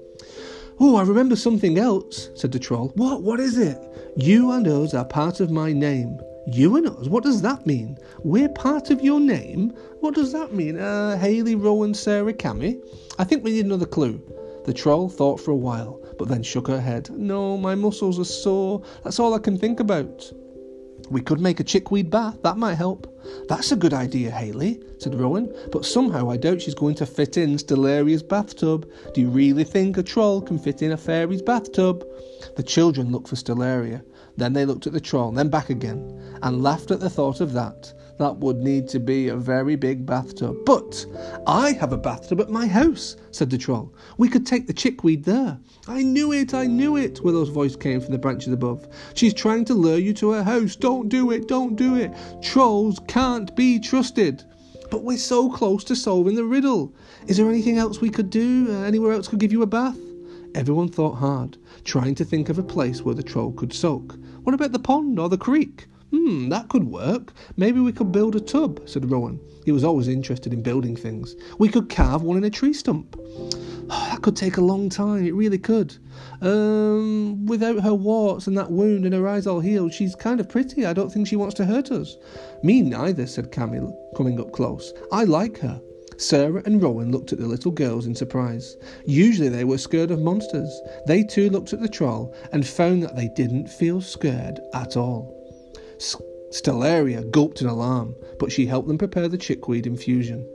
Oh, 0.79 0.95
I 0.95 1.01
remember 1.01 1.35
something 1.35 1.79
else, 1.79 2.29
said 2.35 2.51
the 2.51 2.59
troll. 2.59 2.91
What? 2.95 3.23
What 3.23 3.39
is 3.39 3.57
it? 3.57 3.81
You 4.15 4.51
and 4.51 4.67
us 4.67 4.93
are 4.93 5.05
part 5.05 5.39
of 5.39 5.49
my 5.49 5.73
name. 5.73 6.19
You 6.45 6.75
and 6.75 6.87
us? 6.87 7.07
What 7.07 7.23
does 7.23 7.41
that 7.41 7.65
mean? 7.65 7.97
We're 8.23 8.49
part 8.49 8.91
of 8.91 9.01
your 9.01 9.19
name? 9.19 9.73
What 10.01 10.13
does 10.13 10.31
that 10.33 10.53
mean? 10.53 10.77
Uh, 10.77 11.17
Haley, 11.17 11.55
Rowan, 11.55 11.95
Sarah, 11.95 12.31
Cammy? 12.31 12.79
I 13.17 13.23
think 13.23 13.43
we 13.43 13.53
need 13.53 13.65
another 13.65 13.87
clue. 13.87 14.21
The 14.65 14.73
troll 14.73 15.09
thought 15.09 15.39
for 15.39 15.49
a 15.49 15.55
while, 15.55 15.99
but 16.19 16.27
then 16.27 16.43
shook 16.43 16.67
her 16.67 16.79
head. 16.79 17.09
No, 17.09 17.57
my 17.57 17.73
muscles 17.73 18.19
are 18.19 18.23
sore. 18.23 18.83
That's 19.03 19.19
all 19.19 19.33
I 19.33 19.39
can 19.39 19.57
think 19.57 19.79
about. 19.79 20.31
We 21.09 21.21
could 21.21 21.39
make 21.39 21.59
a 21.59 21.63
chickweed 21.63 22.09
bath, 22.09 22.41
that 22.43 22.57
might 22.57 22.75
help. 22.75 23.13
That's 23.47 23.71
a 23.71 23.77
good 23.77 23.93
idea, 23.93 24.29
Haley, 24.31 24.81
said 24.99 25.15
Rowan, 25.15 25.53
but 25.71 25.85
somehow 25.85 26.29
I 26.29 26.37
doubt 26.37 26.61
she's 26.61 26.75
going 26.75 26.95
to 26.95 27.05
fit 27.05 27.37
in 27.37 27.57
Stellaria's 27.57 28.23
bathtub. 28.23 28.89
Do 29.13 29.21
you 29.21 29.29
really 29.29 29.63
think 29.63 29.97
a 29.97 30.03
troll 30.03 30.41
can 30.41 30.59
fit 30.59 30.81
in 30.81 30.91
a 30.91 30.97
fairy's 30.97 31.41
bathtub? 31.41 32.05
The 32.55 32.63
children 32.63 33.11
looked 33.11 33.29
for 33.29 33.35
Stellaria, 33.35 34.03
then 34.35 34.53
they 34.53 34.65
looked 34.65 34.87
at 34.87 34.93
the 34.93 35.01
troll, 35.01 35.31
then 35.31 35.49
back 35.49 35.69
again, 35.69 36.21
and 36.41 36.61
laughed 36.61 36.91
at 36.91 36.99
the 36.99 37.09
thought 37.09 37.41
of 37.41 37.53
that. 37.53 37.93
That 38.17 38.37
would 38.37 38.57
need 38.57 38.87
to 38.89 38.99
be 38.99 39.27
a 39.27 39.35
very 39.35 39.75
big 39.75 40.05
bathtub. 40.05 40.57
But 40.65 41.05
I 41.45 41.73
have 41.73 41.93
a 41.93 41.97
bathtub 41.97 42.41
at 42.41 42.49
my 42.49 42.65
house, 42.65 43.15
said 43.31 43.49
the 43.49 43.57
troll. 43.57 43.93
We 44.17 44.27
could 44.27 44.45
take 44.45 44.65
the 44.65 44.73
chickweed 44.73 45.23
there. 45.23 45.59
I 45.87 46.01
knew 46.01 46.31
it, 46.33 46.53
I 46.53 46.65
knew 46.65 46.97
it, 46.97 47.21
Willow's 47.23 47.49
voice 47.49 47.75
came 47.75 48.01
from 48.01 48.11
the 48.11 48.17
branches 48.17 48.53
above. 48.53 48.87
She's 49.13 49.35
trying 49.35 49.65
to 49.65 49.75
lure 49.75 49.99
you 49.99 50.13
to 50.15 50.31
her 50.31 50.43
house. 50.43 50.75
Don't 50.75 51.09
do 51.09 51.29
it, 51.31 51.47
don't 51.47 51.75
do 51.75 51.95
it. 51.95 52.11
Trolls 52.41 52.99
can't 53.07 53.55
be 53.55 53.79
trusted. 53.79 54.43
But 54.89 55.03
we're 55.03 55.17
so 55.17 55.49
close 55.49 55.83
to 55.85 55.95
solving 55.95 56.35
the 56.35 56.45
riddle. 56.45 56.95
Is 57.27 57.37
there 57.37 57.49
anything 57.49 57.77
else 57.77 58.01
we 58.01 58.09
could 58.09 58.29
do? 58.29 58.67
Uh, 58.69 58.83
anywhere 58.83 59.11
else 59.11 59.27
could 59.27 59.39
give 59.39 59.51
you 59.51 59.61
a 59.61 59.67
bath? 59.67 59.99
Everyone 60.55 60.87
thought 60.87 61.15
hard, 61.15 61.57
trying 61.83 62.15
to 62.15 62.25
think 62.25 62.49
of 62.49 62.57
a 62.57 62.63
place 62.63 63.03
where 63.03 63.13
the 63.13 63.21
troll 63.21 63.51
could 63.51 63.73
soak. 63.73 64.17
What 64.43 64.55
about 64.55 64.71
the 64.71 64.79
pond 64.79 65.19
or 65.19 65.29
the 65.29 65.37
creek? 65.37 65.87
Hmm, 66.11 66.49
that 66.49 66.69
could 66.69 66.85
work. 66.85 67.33
Maybe 67.57 67.79
we 67.79 67.91
could 67.91 68.11
build 68.11 68.35
a 68.35 68.39
tub, 68.39 68.87
said 68.87 69.09
Rowan. 69.11 69.39
He 69.65 69.71
was 69.73 69.83
always 69.83 70.07
interested 70.07 70.53
in 70.53 70.61
building 70.61 70.95
things. 70.95 71.35
We 71.59 71.67
could 71.67 71.89
carve 71.89 72.23
one 72.23 72.37
in 72.37 72.45
a 72.45 72.49
tree 72.49 72.73
stump. 72.73 73.17
Oh, 73.19 73.49
that 73.89 74.21
could 74.21 74.35
take 74.35 74.57
a 74.57 74.61
long 74.61 74.89
time, 74.89 75.25
it 75.25 75.33
really 75.33 75.57
could. 75.57 75.97
Um, 76.41 77.45
without 77.45 77.81
her 77.81 77.93
warts 77.93 78.47
and 78.47 78.57
that 78.57 78.71
wound 78.71 79.05
and 79.05 79.13
her 79.13 79.27
eyes 79.27 79.47
all 79.47 79.59
healed, 79.59 79.93
she's 79.93 80.15
kind 80.15 80.39
of 80.39 80.47
pretty. 80.47 80.85
I 80.85 80.93
don't 80.93 81.11
think 81.11 81.27
she 81.27 81.35
wants 81.35 81.55
to 81.55 81.65
hurt 81.65 81.91
us. 81.91 82.15
Me 82.63 82.81
neither, 82.81 83.27
said 83.27 83.51
Camille, 83.51 83.93
coming 84.15 84.39
up 84.39 84.53
close. 84.53 84.93
I 85.11 85.25
like 85.25 85.57
her. 85.59 85.81
Sarah 86.17 86.63
and 86.65 86.81
Rowan 86.81 87.11
looked 87.11 87.31
at 87.31 87.39
the 87.39 87.47
little 87.47 87.71
girls 87.71 88.07
in 88.07 88.15
surprise. 88.15 88.75
Usually 89.05 89.49
they 89.49 89.65
were 89.65 89.77
scared 89.77 90.09
of 90.09 90.19
monsters. 90.19 90.81
They 91.05 91.23
too 91.23 91.49
looked 91.49 91.73
at 91.73 91.81
the 91.81 91.89
troll 91.89 92.33
and 92.51 92.65
found 92.65 93.03
that 93.03 93.15
they 93.15 93.27
didn't 93.27 93.69
feel 93.69 94.01
scared 94.01 94.59
at 94.73 94.97
all. 94.97 95.36
Stellaria 95.99 97.29
gulped 97.31 97.61
in 97.61 97.67
alarm, 97.67 98.15
but 98.39 98.51
she 98.51 98.65
helped 98.65 98.87
them 98.87 98.97
prepare 98.97 99.27
the 99.27 99.37
chickweed 99.37 99.87
infusion. 99.87 100.47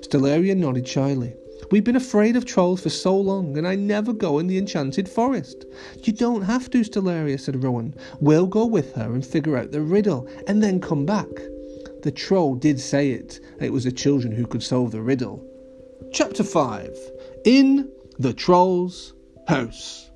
Stellaria 0.00 0.56
nodded 0.56 0.88
shyly. 0.88 1.36
We've 1.70 1.84
been 1.84 1.96
afraid 1.96 2.36
of 2.36 2.44
trolls 2.44 2.82
for 2.82 2.90
so 2.90 3.16
long, 3.16 3.56
and 3.56 3.66
I 3.66 3.74
never 3.74 4.12
go 4.12 4.38
in 4.38 4.46
the 4.46 4.58
enchanted 4.58 5.08
forest. 5.08 5.64
You 6.02 6.12
don't 6.12 6.42
have 6.42 6.70
to, 6.70 6.82
Stellaria, 6.82 7.40
said 7.40 7.62
Rowan. 7.62 7.94
We'll 8.20 8.46
go 8.46 8.66
with 8.66 8.94
her 8.94 9.12
and 9.12 9.24
figure 9.24 9.56
out 9.56 9.72
the 9.72 9.80
riddle, 9.80 10.28
and 10.46 10.62
then 10.62 10.80
come 10.80 11.06
back. 11.06 11.28
The 12.02 12.12
troll 12.12 12.54
did 12.54 12.78
say 12.78 13.10
it. 13.10 13.40
It 13.60 13.72
was 13.72 13.84
the 13.84 13.92
children 13.92 14.32
who 14.32 14.46
could 14.46 14.62
solve 14.62 14.92
the 14.92 15.02
riddle. 15.02 15.44
Chapter 16.12 16.44
5 16.44 16.96
In 17.44 17.90
the 18.18 18.32
Troll's 18.32 19.14
House. 19.48 20.10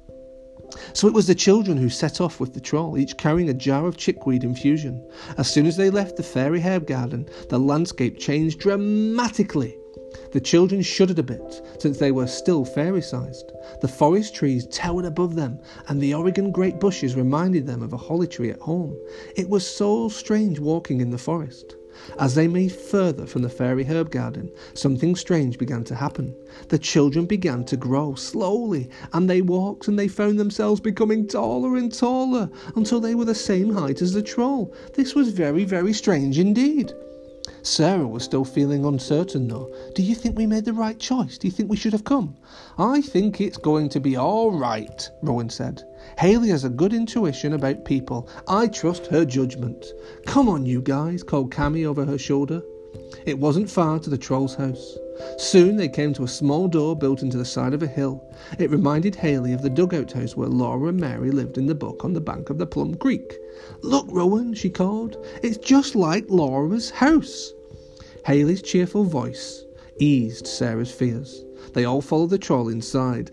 So 0.92 1.06
it 1.06 1.14
was 1.14 1.26
the 1.26 1.34
children 1.34 1.76
who 1.76 1.88
set 1.88 2.20
off 2.20 2.40
with 2.40 2.54
the 2.54 2.60
troll, 2.60 2.98
each 2.98 3.16
carrying 3.16 3.48
a 3.48 3.54
jar 3.54 3.86
of 3.86 3.96
chickweed 3.96 4.44
infusion. 4.44 5.04
As 5.38 5.50
soon 5.50 5.66
as 5.66 5.76
they 5.76 5.90
left 5.90 6.16
the 6.16 6.22
fairy 6.22 6.60
herb 6.60 6.86
garden, 6.86 7.28
the 7.48 7.58
landscape 7.58 8.18
changed 8.18 8.60
dramatically. 8.60 9.76
The 10.32 10.40
children 10.40 10.82
shuddered 10.82 11.18
a 11.18 11.22
bit, 11.22 11.62
since 11.78 11.98
they 11.98 12.12
were 12.12 12.26
still 12.26 12.64
fairy 12.64 13.02
sized. 13.02 13.52
The 13.80 13.88
forest 13.88 14.34
trees 14.34 14.66
towered 14.66 15.04
above 15.04 15.34
them, 15.34 15.58
and 15.88 16.00
the 16.00 16.14
Oregon 16.14 16.50
grape 16.50 16.78
bushes 16.80 17.14
reminded 17.14 17.66
them 17.66 17.82
of 17.82 17.92
a 17.92 17.96
holly 17.96 18.26
tree 18.26 18.50
at 18.50 18.60
home. 18.60 18.96
It 19.36 19.48
was 19.48 19.66
so 19.66 20.08
strange 20.08 20.58
walking 20.58 21.00
in 21.00 21.10
the 21.10 21.18
forest. 21.18 21.76
As 22.18 22.34
they 22.34 22.48
moved 22.48 22.76
further 22.76 23.26
from 23.26 23.42
the 23.42 23.50
fairy 23.50 23.84
herb 23.84 24.10
garden, 24.10 24.50
something 24.72 25.14
strange 25.14 25.58
began 25.58 25.84
to 25.84 25.94
happen. 25.94 26.34
The 26.68 26.78
children 26.78 27.26
began 27.26 27.64
to 27.66 27.76
grow 27.76 28.14
slowly, 28.14 28.88
and 29.12 29.28
they 29.28 29.42
walked 29.42 29.86
and 29.86 29.98
they 29.98 30.08
found 30.08 30.40
themselves 30.40 30.80
becoming 30.80 31.26
taller 31.26 31.76
and 31.76 31.92
taller 31.92 32.48
until 32.74 33.00
they 33.00 33.14
were 33.14 33.26
the 33.26 33.34
same 33.34 33.74
height 33.74 34.00
as 34.00 34.14
the 34.14 34.22
troll. 34.22 34.74
This 34.94 35.14
was 35.14 35.28
very, 35.28 35.64
very 35.64 35.92
strange 35.92 36.38
indeed. 36.38 36.92
Sarah 37.62 38.06
was 38.06 38.24
still 38.24 38.44
feeling 38.44 38.84
uncertain, 38.84 39.48
though. 39.48 39.72
Do 39.94 40.02
you 40.02 40.14
think 40.14 40.36
we 40.36 40.46
made 40.46 40.64
the 40.64 40.72
right 40.72 40.98
choice? 40.98 41.38
Do 41.38 41.46
you 41.46 41.52
think 41.52 41.70
we 41.70 41.76
should 41.76 41.92
have 41.92 42.04
come? 42.04 42.36
I 42.78 43.00
think 43.02 43.40
it's 43.40 43.58
going 43.58 43.88
to 43.90 44.00
be 44.00 44.16
all 44.16 44.52
right, 44.52 45.08
Rowan 45.22 45.50
said. 45.50 45.82
Haley 46.18 46.48
has 46.48 46.64
a 46.64 46.70
good 46.70 46.92
intuition 46.92 47.52
about 47.52 47.84
people. 47.84 48.28
I 48.48 48.68
trust 48.68 49.06
her 49.08 49.24
judgment. 49.24 49.84
Come 50.26 50.48
on, 50.48 50.64
you 50.64 50.80
guys, 50.80 51.22
called 51.22 51.52
Cammy 51.52 51.84
over 51.84 52.04
her 52.04 52.18
shoulder. 52.18 52.62
It 53.26 53.38
wasn't 53.38 53.70
far 53.70 53.98
to 54.00 54.10
the 54.10 54.18
troll's 54.18 54.54
house. 54.54 54.96
Soon 55.36 55.76
they 55.76 55.88
came 55.88 56.12
to 56.14 56.24
a 56.24 56.28
small 56.28 56.66
door 56.66 56.96
built 56.96 57.22
into 57.22 57.36
the 57.36 57.44
side 57.44 57.74
of 57.74 57.82
a 57.82 57.86
hill. 57.86 58.24
It 58.58 58.70
reminded 58.70 59.14
Haley 59.14 59.52
of 59.52 59.62
the 59.62 59.70
dugout 59.70 60.12
house 60.12 60.34
where 60.34 60.48
Laura 60.48 60.88
and 60.88 60.98
Mary 60.98 61.30
lived 61.30 61.58
in 61.58 61.66
the 61.66 61.74
book 61.74 62.04
on 62.04 62.14
the 62.14 62.20
bank 62.20 62.50
of 62.50 62.58
the 62.58 62.66
Plum 62.66 62.94
Creek. 62.94 63.36
Look, 63.82 64.06
Rowan, 64.10 64.54
she 64.54 64.70
called. 64.70 65.16
It's 65.42 65.58
just 65.58 65.94
like 65.94 66.26
Laura's 66.28 66.90
house. 66.90 67.52
Haley's 68.24 68.62
cheerful 68.62 69.04
voice 69.04 69.64
eased 70.00 70.46
Sarah's 70.46 70.90
fears. 70.90 71.44
They 71.74 71.84
all 71.84 72.00
followed 72.00 72.30
the 72.30 72.38
troll 72.38 72.68
inside. 72.68 73.30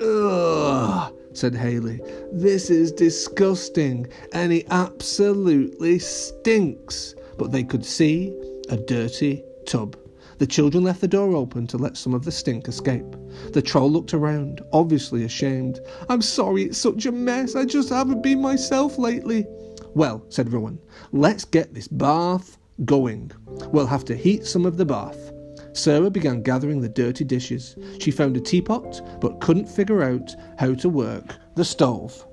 Ugh, 0.00 1.12
said 1.32 1.54
Haley. 1.54 2.00
This 2.32 2.70
is 2.70 2.92
disgusting, 2.92 4.06
and 4.32 4.52
it 4.52 4.66
absolutely 4.70 5.98
stinks. 5.98 7.14
But 7.38 7.52
they 7.52 7.64
could 7.64 7.84
see 7.84 8.34
a 8.68 8.76
dirty 8.76 9.42
tub. 9.66 9.96
The 10.38 10.46
children 10.46 10.84
left 10.84 11.02
the 11.02 11.08
door 11.08 11.34
open 11.34 11.66
to 11.66 11.76
let 11.76 11.98
some 11.98 12.14
of 12.14 12.24
the 12.24 12.32
stink 12.32 12.66
escape. 12.68 13.04
The 13.52 13.60
troll 13.60 13.90
looked 13.90 14.14
around, 14.14 14.62
obviously 14.72 15.24
ashamed. 15.24 15.80
I'm 16.08 16.22
sorry 16.22 16.64
it's 16.64 16.78
such 16.78 17.04
a 17.04 17.12
mess. 17.12 17.54
I 17.54 17.66
just 17.66 17.90
haven't 17.90 18.22
been 18.22 18.40
myself 18.40 18.96
lately. 18.96 19.46
Well, 19.94 20.24
said 20.28 20.52
Rowan, 20.52 20.78
let's 21.12 21.44
get 21.44 21.74
this 21.74 21.88
bath 21.88 22.58
going. 22.84 23.32
We'll 23.72 23.86
have 23.86 24.04
to 24.06 24.16
heat 24.16 24.46
some 24.46 24.64
of 24.64 24.76
the 24.76 24.84
bath. 24.84 25.32
Sarah 25.72 26.10
began 26.10 26.42
gathering 26.42 26.80
the 26.80 26.88
dirty 26.88 27.24
dishes. 27.24 27.76
She 28.00 28.10
found 28.10 28.36
a 28.36 28.40
teapot, 28.40 29.00
but 29.20 29.40
couldn't 29.40 29.68
figure 29.68 30.02
out 30.02 30.34
how 30.58 30.74
to 30.74 30.88
work 30.88 31.36
the 31.56 31.64
stove. 31.64 32.26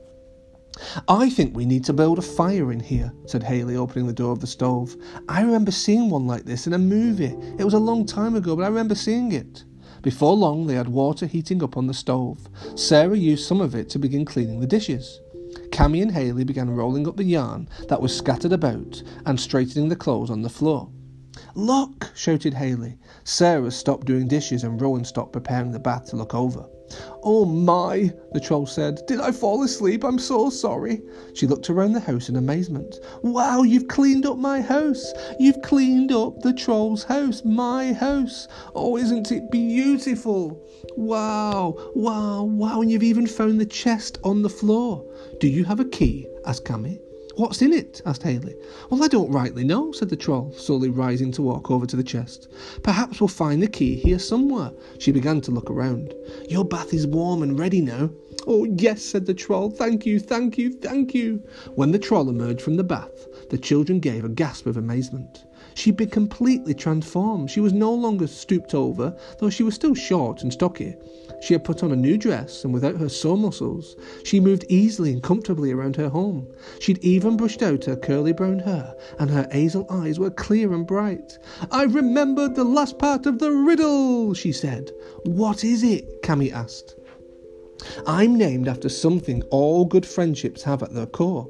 I 1.08 1.30
think 1.30 1.56
we 1.56 1.66
need 1.66 1.84
to 1.86 1.94
build 1.94 2.20
a 2.20 2.22
fire 2.22 2.72
in 2.72 2.80
here, 2.80 3.12
said 3.26 3.44
Haley, 3.44 3.76
opening 3.76 4.08
the 4.08 4.14
door 4.14 4.32
of 4.32 4.40
the 4.40 4.48
stove. 4.48 4.96
I 5.28 5.42
remember 5.42 5.72
seeing 5.72 6.10
one 6.10 6.28
like 6.28 6.46
this 6.46 6.68
in 6.68 6.74
a 6.74 6.78
movie. 6.78 7.36
It 7.58 7.64
was 7.64 7.74
a 7.74 7.80
long 7.80 8.06
time 8.06 8.36
ago, 8.36 8.56
but 8.56 8.64
I 8.64 8.68
remember 8.68 8.96
seeing 8.96 9.32
it. 9.32 9.64
Before 10.04 10.36
long, 10.36 10.68
they 10.68 10.76
had 10.76 10.88
water 10.88 11.26
heating 11.26 11.64
up 11.64 11.78
on 11.78 11.88
the 11.88 11.94
stove. 11.94 12.48
Sarah 12.76 13.18
used 13.18 13.48
some 13.48 13.62
of 13.62 13.74
it 13.74 13.90
to 13.90 14.00
begin 14.00 14.26
cleaning 14.26 14.60
the 14.60 14.68
dishes. 14.68 15.20
Cammy 15.78 16.02
and 16.02 16.12
Haley 16.12 16.44
began 16.44 16.72
rolling 16.72 17.08
up 17.08 17.18
the 17.18 17.24
yarn 17.24 17.70
that 17.88 18.02
was 18.02 18.18
scattered 18.18 18.52
about 18.52 19.04
and 19.28 19.40
straightening 19.40 19.90
the 19.90 19.96
clothes 19.96 20.32
on 20.32 20.42
the 20.42 20.50
floor. 20.50 20.90
Look! 21.54 22.12
shouted 22.16 22.56
Haley. 22.56 22.98
Sarah 23.24 23.70
stopped 23.70 24.08
doing 24.08 24.28
dishes 24.28 24.64
and 24.64 24.82
Rowan 24.82 25.06
stopped 25.06 25.34
preparing 25.34 25.70
the 25.70 25.78
bath 25.78 26.06
to 26.06 26.16
look 26.16 26.34
over. 26.34 26.66
Oh 27.22 27.46
my, 27.46 28.12
the 28.32 28.40
troll 28.40 28.66
said. 28.66 29.02
Did 29.06 29.20
I 29.20 29.32
fall 29.32 29.62
asleep? 29.62 30.04
I'm 30.04 30.18
so 30.18 30.50
sorry. 30.50 31.04
She 31.36 31.46
looked 31.46 31.70
around 31.70 31.94
the 31.94 32.00
house 32.00 32.28
in 32.28 32.38
amazement. 32.38 32.96
Wow, 33.22 33.62
you've 33.62 33.88
cleaned 33.88 34.26
up 34.26 34.38
my 34.38 34.62
house. 34.62 35.14
You've 35.40 35.62
cleaned 35.62 36.12
up 36.12 36.42
the 36.42 36.54
troll's 36.54 37.04
house, 37.04 37.46
my 37.46 37.94
house. 37.94 38.48
Oh, 38.74 38.98
isn't 38.98 39.32
it 39.32 39.52
beautiful? 39.52 40.60
Wow, 40.96 41.76
wow, 41.94 42.42
wow. 42.42 42.82
And 42.82 42.90
you've 42.90 43.04
even 43.04 43.28
found 43.28 43.62
the 43.62 43.66
chest 43.68 44.18
on 44.24 44.42
the 44.42 44.50
floor. 44.50 45.06
Do 45.40 45.48
you 45.48 45.66
have 45.66 45.80
a 45.80 45.86
key? 45.86 46.26
asked 46.48 46.66
Cammy. 46.66 47.00
What's 47.36 47.62
in 47.62 47.72
it? 47.72 48.02
asked 48.08 48.24
Haley. 48.24 48.56
Well, 48.90 49.04
I 49.04 49.08
don't 49.08 49.32
rightly 49.32 49.64
know, 49.64 49.92
said 49.92 50.10
the 50.10 50.16
troll, 50.16 50.52
slowly 50.52 50.90
rising 50.90 51.32
to 51.34 51.44
walk 51.44 51.70
over 51.70 51.86
to 51.86 51.96
the 51.96 52.04
chest. 52.04 52.48
Perhaps 52.82 53.22
we'll 53.22 53.28
find 53.28 53.62
the 53.62 53.68
key 53.68 53.94
here 53.94 54.18
somewhere. 54.18 54.72
She 54.98 55.12
began 55.12 55.42
to 55.42 55.52
look 55.52 55.70
around. 55.70 56.16
Your 56.50 56.66
bath 56.66 56.92
is 56.92 57.06
warm 57.06 57.44
and 57.44 57.60
ready 57.60 57.82
now. 57.82 58.10
Oh, 58.48 58.64
yes, 58.64 59.04
said 59.04 59.28
the 59.28 59.36
troll. 59.36 59.70
Thank 59.70 60.08
you, 60.08 60.20
thank 60.20 60.58
you, 60.58 60.74
thank 60.74 61.14
you. 61.14 61.44
When 61.76 61.92
the 61.92 62.00
troll 62.00 62.30
emerged 62.30 62.62
from 62.62 62.78
the 62.78 62.84
bath, 62.84 63.28
the 63.52 63.60
children 63.60 64.00
gave 64.00 64.26
a 64.26 64.30
gasp 64.30 64.66
of 64.66 64.76
amazement. 64.76 65.46
She'd 65.76 65.98
been 65.98 66.10
completely 66.10 66.74
transformed. 66.74 67.52
She 67.52 67.60
was 67.60 67.74
no 67.74 67.94
longer 67.94 68.26
stooped 68.26 68.74
over, 68.74 69.16
though 69.38 69.52
she 69.52 69.62
was 69.62 69.76
still 69.76 69.94
short 69.94 70.42
and 70.42 70.52
stocky. 70.52 70.96
She 71.40 71.54
had 71.54 71.64
put 71.64 71.84
on 71.84 71.92
a 71.92 71.96
new 71.96 72.18
dress, 72.18 72.64
and 72.64 72.74
without 72.74 72.98
her 72.98 73.10
sore 73.10 73.38
muscles, 73.38 73.96
she 74.24 74.40
moved 74.40 74.66
easily 74.70 75.14
and 75.14 75.22
comfortably 75.22 75.72
around 75.72 75.96
her 75.96 76.10
home. 76.10 76.48
She'd 76.80 77.04
even 77.04 77.38
brushed 77.38 77.62
out 77.62 77.86
her 77.86 77.96
curly 77.96 78.34
brown 78.34 78.60
hair, 78.60 78.96
and 79.20 79.30
her 79.30 79.48
hazel 79.52 79.86
eyes 79.90 80.20
were 80.20 80.32
clear 80.32 80.74
and 80.74 80.86
bright. 80.86 81.38
I 81.72 81.84
remembered 81.84 82.56
the 82.56 82.64
last 82.64 82.98
part 82.98 83.26
of 83.26 83.40
the 83.40 83.52
riddle, 83.52 84.34
she 84.34 84.52
said. 84.52 84.92
What 85.24 85.64
is 85.64 85.84
it? 85.84 86.22
Cammy 86.24 86.52
asked. 86.52 86.96
I'm 88.06 88.36
named 88.36 88.68
after 88.68 88.90
something 88.90 89.44
all 89.44 89.86
good 89.86 90.06
friendships 90.06 90.64
have 90.64 90.82
at 90.82 90.94
their 90.94 91.06
core. 91.06 91.48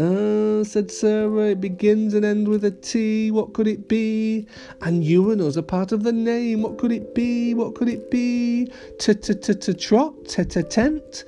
Ah, 0.00 0.62
said 0.64 0.90
Sarah, 0.90 1.50
it 1.50 1.60
begins 1.60 2.14
and 2.14 2.24
ends 2.24 2.48
with 2.48 2.64
a 2.64 2.70
T. 2.70 3.30
What 3.30 3.52
could 3.52 3.66
it 3.66 3.88
be? 3.88 4.46
And 4.82 5.04
you 5.04 5.30
and 5.30 5.40
us 5.40 5.56
are 5.56 5.62
part 5.62 5.92
of 5.92 6.02
the 6.02 6.12
name. 6.12 6.62
What 6.62 6.78
could 6.78 6.92
it 6.92 7.14
be? 7.14 7.54
What 7.54 7.74
could 7.74 7.88
it 7.88 8.10
be? 8.10 8.70
T-t-t-t-trot? 8.98 10.26
T-t-tent? 10.26 11.24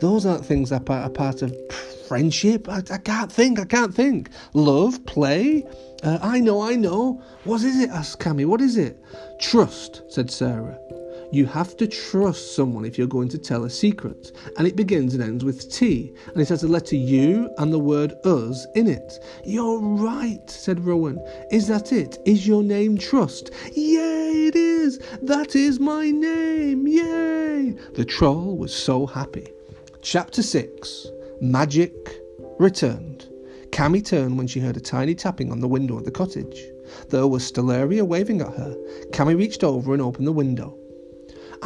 Those 0.00 0.26
aren't 0.26 0.44
things 0.44 0.70
that 0.70 0.88
are 0.88 1.10
part 1.10 1.42
of 1.42 1.54
friendship. 2.08 2.68
I, 2.68 2.82
I 2.90 2.98
can't 2.98 3.32
think. 3.32 3.58
I 3.58 3.64
can't 3.64 3.94
think. 3.94 4.30
Love, 4.52 5.04
play. 5.06 5.64
Uh, 6.02 6.18
I 6.20 6.40
know. 6.40 6.60
I 6.60 6.74
know. 6.74 7.22
What 7.44 7.62
is 7.62 7.80
it? 7.80 7.90
asked 7.90 8.20
Cammy. 8.20 8.44
What 8.46 8.60
is 8.60 8.76
it? 8.76 9.02
Trust, 9.40 10.02
said 10.08 10.30
Sarah. 10.30 10.78
You 11.34 11.46
have 11.46 11.76
to 11.78 11.88
trust 11.88 12.54
someone 12.54 12.84
if 12.84 12.96
you're 12.96 13.08
going 13.08 13.28
to 13.30 13.38
tell 13.38 13.64
a 13.64 13.70
secret. 13.70 14.30
And 14.56 14.68
it 14.68 14.76
begins 14.76 15.14
and 15.14 15.22
ends 15.22 15.44
with 15.44 15.68
T. 15.68 16.14
And 16.28 16.40
it 16.40 16.48
has 16.48 16.60
the 16.60 16.68
letter 16.68 16.94
U 16.94 17.52
and 17.58 17.72
the 17.72 17.78
word 17.80 18.12
us 18.24 18.64
in 18.76 18.86
it. 18.86 19.18
You're 19.44 19.80
right, 19.80 20.48
said 20.48 20.86
Rowan. 20.86 21.18
Is 21.50 21.66
that 21.66 21.92
it? 21.92 22.18
Is 22.24 22.46
your 22.46 22.62
name 22.62 22.96
Trust? 22.96 23.50
Yay, 23.72 24.46
it 24.46 24.54
is! 24.54 25.00
That 25.22 25.56
is 25.56 25.80
my 25.80 26.12
name! 26.12 26.86
Yay! 26.86 27.74
The 27.94 28.04
troll 28.04 28.56
was 28.56 28.72
so 28.72 29.04
happy. 29.04 29.48
Chapter 30.02 30.40
6 30.40 31.08
Magic 31.40 31.96
returned. 32.60 33.28
Cammy 33.72 34.04
turned 34.04 34.38
when 34.38 34.46
she 34.46 34.60
heard 34.60 34.76
a 34.76 34.80
tiny 34.80 35.16
tapping 35.16 35.50
on 35.50 35.58
the 35.58 35.66
window 35.66 35.96
of 35.98 36.04
the 36.04 36.12
cottage. 36.12 36.62
There 37.08 37.26
was 37.26 37.50
Stellaria 37.50 38.06
waving 38.06 38.40
at 38.40 38.54
her. 38.54 38.76
Cammy 39.10 39.36
reached 39.36 39.64
over 39.64 39.94
and 39.94 40.00
opened 40.00 40.28
the 40.28 40.32
window. 40.32 40.78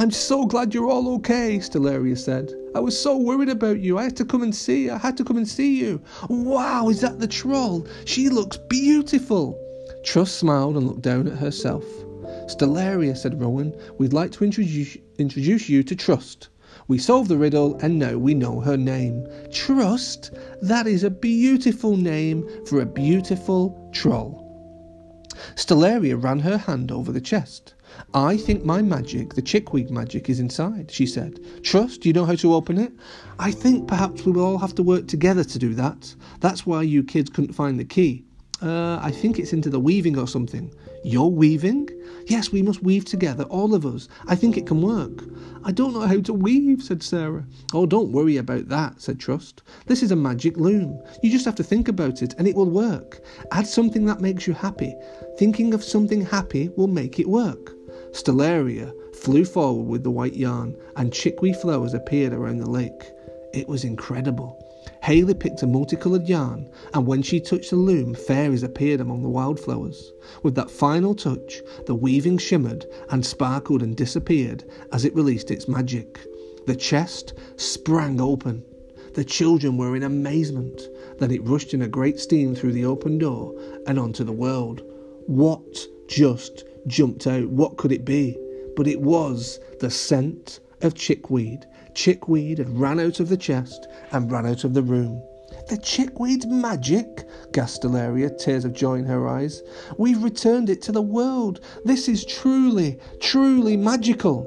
I'm 0.01 0.13
so 0.13 0.47
glad 0.47 0.75
you're 0.75 0.89
all 0.89 1.13
okay, 1.17 1.59
Stellaria 1.59 2.17
said. 2.17 2.55
I 2.73 2.79
was 2.79 2.97
so 2.97 3.17
worried 3.17 3.49
about 3.49 3.81
you. 3.81 3.99
I 3.99 4.05
had 4.05 4.17
to 4.19 4.25
come 4.25 4.45
and 4.45 4.55
see. 4.55 4.89
I 4.89 4.97
had 4.97 5.17
to 5.17 5.25
come 5.25 5.37
and 5.37 5.49
see 5.49 5.77
you. 5.81 6.01
Wow, 6.29 6.89
is 6.89 7.01
that 7.01 7.19
the 7.19 7.27
troll? 7.27 7.85
She 8.05 8.29
looks 8.29 8.59
beautiful. 8.69 9.59
Trust 10.05 10.37
smiled 10.37 10.77
and 10.77 10.87
looked 10.87 11.03
down 11.03 11.27
at 11.27 11.39
herself. 11.39 11.83
Stellaria, 12.47 13.17
said 13.17 13.41
Rowan, 13.41 13.75
we'd 13.99 14.13
like 14.13 14.31
to 14.33 14.45
introduce, 14.45 14.97
introduce 15.19 15.69
you 15.69 15.83
to 15.83 15.97
Trust. 15.97 16.51
We 16.87 16.99
solved 16.99 17.29
the 17.29 17.37
riddle 17.37 17.77
and 17.83 17.99
now 17.99 18.19
we 18.19 18.35
know 18.35 18.61
her 18.61 18.77
name. 18.77 19.27
Trust? 19.51 20.31
That 20.63 20.87
is 20.87 21.03
a 21.03 21.11
beautiful 21.11 21.97
name 21.97 22.49
for 22.67 22.83
a 22.83 22.87
beautiful 22.87 23.91
troll. 23.93 24.45
Stellaria 25.57 26.23
ran 26.23 26.39
her 26.39 26.57
hand 26.57 26.93
over 26.93 27.11
the 27.11 27.21
chest. 27.21 27.75
I 28.15 28.37
think 28.37 28.65
my 28.65 28.83
magic, 28.83 29.35
the 29.35 29.43
chickweed 29.43 29.91
magic, 29.91 30.31
is 30.31 30.41
inside, 30.41 30.91
she 30.91 31.07
said. 31.07 31.41
Trust, 31.63 32.07
you 32.07 32.13
know 32.13 32.25
how 32.25 32.37
to 32.37 32.55
open 32.55 32.79
it? 32.79 32.93
I 33.39 33.51
think 33.51 33.87
perhaps 33.87 34.25
we 34.25 34.33
will 34.33 34.45
all 34.45 34.59
have 34.59 34.75
to 34.77 34.83
work 34.83 35.09
together 35.09 35.45
to 35.45 35.59
do 35.59 35.75
that. 35.75 36.15
That's 36.41 36.67
why 36.67 36.83
you 36.83 37.03
kids 37.05 37.31
couldn't 37.31 37.55
find 37.55 37.79
the 37.79 37.85
key. 37.85 38.25
Uh, 38.61 38.99
I 39.01 39.13
think 39.13 39.39
it's 39.39 39.53
into 39.53 39.71
the 39.71 39.79
weaving 39.79 40.19
or 40.19 40.27
something. 40.27 40.73
You're 41.05 41.29
weaving? 41.29 41.89
Yes, 42.27 42.51
we 42.51 42.61
must 42.61 42.83
weave 42.83 43.05
together, 43.05 43.45
all 43.45 43.73
of 43.73 43.87
us. 43.87 44.09
I 44.27 44.35
think 44.35 44.57
it 44.57 44.67
can 44.67 44.83
work. 44.83 45.25
I 45.65 45.71
don't 45.71 45.93
know 45.93 46.01
how 46.01 46.21
to 46.21 46.33
weave, 46.33 46.83
said 46.83 47.03
Sarah. 47.03 47.47
Oh, 47.73 47.87
don't 47.87 48.11
worry 48.11 48.37
about 48.37 48.69
that, 48.69 49.01
said 49.01 49.21
Trust. 49.21 49.63
This 49.87 50.03
is 50.03 50.11
a 50.11 50.17
magic 50.17 50.57
loom. 50.57 51.01
You 51.23 51.31
just 51.31 51.45
have 51.45 51.55
to 51.57 51.63
think 51.63 51.87
about 51.87 52.21
it 52.21 52.35
and 52.37 52.49
it 52.49 52.57
will 52.57 52.71
work. 52.71 53.21
Add 53.53 53.67
something 53.67 54.07
that 54.07 54.21
makes 54.21 54.47
you 54.47 54.55
happy. 54.55 54.95
Thinking 55.39 55.73
of 55.73 55.85
something 55.85 56.23
happy 56.23 56.69
will 56.71 56.89
make 56.89 57.21
it 57.21 57.29
work. 57.29 57.78
Stellaria 58.13 58.93
flew 59.15 59.45
forward 59.45 59.89
with 59.89 60.03
the 60.03 60.11
white 60.11 60.37
yarn, 60.37 60.77
and 60.97 61.13
chickweed 61.13 61.57
flowers 61.57 61.95
appeared 61.95 62.33
around 62.33 62.59
the 62.59 62.71
lake. 62.71 63.13
It 63.53 63.69
was 63.69 63.85
incredible. 63.85 64.65
Haley 65.03 65.35
picked 65.35 65.63
a 65.63 65.67
multicoloured 65.67 66.29
yarn, 66.29 66.69
and 66.95 67.07
when 67.07 67.23
she 67.23 67.41
touched 67.41 67.71
the 67.71 67.77
loom, 67.77 68.15
fairies 68.15 68.63
appeared 68.63 69.01
among 69.01 69.23
the 69.23 69.29
wildflowers. 69.29 70.13
With 70.43 70.55
that 70.55 70.71
final 70.71 71.15
touch, 71.15 71.63
the 71.87 71.95
weaving 71.95 72.39
shimmered 72.39 72.87
and 73.11 73.25
sparkled 73.25 73.83
and 73.83 73.97
disappeared 73.97 74.65
as 74.93 75.05
it 75.05 75.15
released 75.15 75.51
its 75.51 75.69
magic. 75.69 76.21
The 76.67 76.77
chest 76.77 77.35
sprang 77.57 78.21
open. 78.21 78.65
The 79.15 79.25
children 79.25 79.77
were 79.77 79.97
in 79.97 80.03
amazement. 80.03 80.83
Then 81.19 81.31
it 81.31 81.45
rushed 81.45 81.75
in 81.75 81.83
a 81.83 81.89
great 81.89 82.21
steam 82.21 82.55
through 82.55 82.73
the 82.73 82.85
open 82.85 83.19
door 83.19 83.55
and 83.87 83.99
onto 83.99 84.23
the 84.23 84.33
world. 84.33 84.83
What 85.27 85.87
just 86.07 86.65
jumped 86.89 87.27
out. 87.27 87.49
What 87.49 87.77
could 87.77 87.93
it 87.93 88.05
be? 88.05 88.37
But 88.77 88.87
it 88.87 89.01
was 89.01 89.61
the 89.81 89.91
scent 89.91 90.61
of 90.83 90.95
chickweed. 90.95 91.67
Chickweed 91.95 92.59
had 92.59 92.79
ran 92.79 93.01
out 93.01 93.21
of 93.21 93.29
the 93.29 93.37
chest 93.37 93.89
and 94.13 94.31
ran 94.31 94.47
out 94.47 94.65
of 94.65 94.75
the 94.75 94.83
room. 94.83 95.23
The 95.69 95.79
chickweed's 95.79 96.47
magic, 96.47 97.27
gasped 97.53 97.85
tears 98.39 98.65
of 98.65 98.73
joy 98.73 98.95
in 98.97 99.05
her 99.07 99.27
eyes. 99.27 99.63
We've 99.99 100.23
returned 100.23 100.71
it 100.71 100.81
to 100.83 100.93
the 100.93 101.03
world. 101.03 101.61
This 101.85 102.09
is 102.09 102.25
truly, 102.25 102.99
truly 103.21 103.77
magical. 103.77 104.47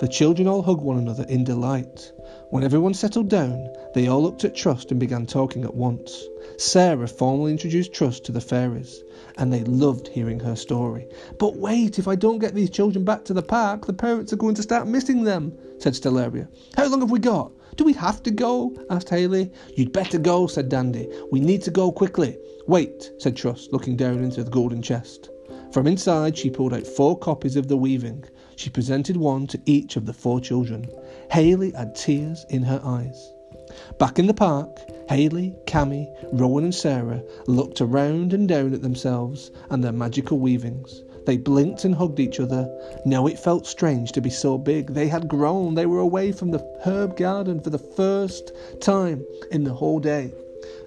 The 0.00 0.08
children 0.08 0.48
all 0.48 0.62
hugged 0.62 0.82
one 0.82 0.98
another 0.98 1.24
in 1.28 1.44
delight. 1.44 2.12
When 2.52 2.64
everyone 2.64 2.92
settled 2.92 3.30
down, 3.30 3.70
they 3.94 4.08
all 4.08 4.22
looked 4.22 4.44
at 4.44 4.54
Trust 4.54 4.90
and 4.90 5.00
began 5.00 5.24
talking 5.24 5.64
at 5.64 5.74
once. 5.74 6.22
Sarah 6.58 7.08
formally 7.08 7.50
introduced 7.50 7.94
Trust 7.94 8.24
to 8.24 8.32
the 8.32 8.42
fairies, 8.42 9.02
and 9.38 9.50
they 9.50 9.64
loved 9.64 10.08
hearing 10.08 10.38
her 10.40 10.54
story. 10.54 11.08
But 11.38 11.56
wait, 11.56 11.98
if 11.98 12.06
I 12.06 12.14
don't 12.14 12.40
get 12.40 12.54
these 12.54 12.68
children 12.68 13.06
back 13.06 13.24
to 13.24 13.32
the 13.32 13.40
park, 13.40 13.86
the 13.86 13.94
parents 13.94 14.34
are 14.34 14.36
going 14.36 14.54
to 14.56 14.62
start 14.62 14.86
missing 14.86 15.24
them, 15.24 15.56
said 15.78 15.94
Stellaria. 15.94 16.46
How 16.76 16.88
long 16.88 17.00
have 17.00 17.10
we 17.10 17.20
got? 17.20 17.52
Do 17.76 17.84
we 17.84 17.94
have 17.94 18.22
to 18.24 18.30
go? 18.30 18.76
asked 18.90 19.08
Haley. 19.08 19.50
You'd 19.74 19.94
better 19.94 20.18
go, 20.18 20.46
said 20.46 20.68
Dandy. 20.68 21.08
We 21.30 21.40
need 21.40 21.62
to 21.62 21.70
go 21.70 21.90
quickly. 21.90 22.36
Wait, 22.66 23.12
said 23.16 23.34
Trust, 23.34 23.72
looking 23.72 23.96
down 23.96 24.22
into 24.22 24.44
the 24.44 24.50
golden 24.50 24.82
chest. 24.82 25.30
From 25.72 25.86
inside, 25.86 26.36
she 26.36 26.50
pulled 26.50 26.74
out 26.74 26.86
four 26.86 27.18
copies 27.18 27.56
of 27.56 27.68
the 27.68 27.78
weaving. 27.78 28.26
She 28.56 28.70
presented 28.70 29.16
one 29.16 29.46
to 29.48 29.60
each 29.66 29.96
of 29.96 30.06
the 30.06 30.12
four 30.12 30.40
children. 30.40 30.88
Haley 31.30 31.72
had 31.72 31.94
tears 31.94 32.44
in 32.48 32.62
her 32.62 32.80
eyes. 32.84 33.32
Back 33.98 34.18
in 34.18 34.26
the 34.26 34.34
park, 34.34 34.80
Haley, 35.08 35.54
Cammy, 35.66 36.06
Rowan, 36.32 36.64
and 36.64 36.74
Sarah 36.74 37.22
looked 37.46 37.80
around 37.80 38.32
and 38.32 38.46
down 38.46 38.74
at 38.74 38.82
themselves 38.82 39.50
and 39.70 39.82
their 39.82 39.92
magical 39.92 40.38
weavings. 40.38 41.02
They 41.24 41.36
blinked 41.36 41.84
and 41.84 41.94
hugged 41.94 42.18
each 42.18 42.40
other. 42.40 42.68
Now 43.06 43.26
it 43.26 43.38
felt 43.38 43.66
strange 43.66 44.12
to 44.12 44.20
be 44.20 44.30
so 44.30 44.58
big. 44.58 44.88
They 44.88 45.08
had 45.08 45.28
grown. 45.28 45.74
They 45.74 45.86
were 45.86 46.00
away 46.00 46.32
from 46.32 46.50
the 46.50 46.64
herb 46.84 47.16
garden 47.16 47.60
for 47.60 47.70
the 47.70 47.78
first 47.78 48.52
time 48.80 49.24
in 49.50 49.64
the 49.64 49.72
whole 49.72 50.00
day. 50.00 50.32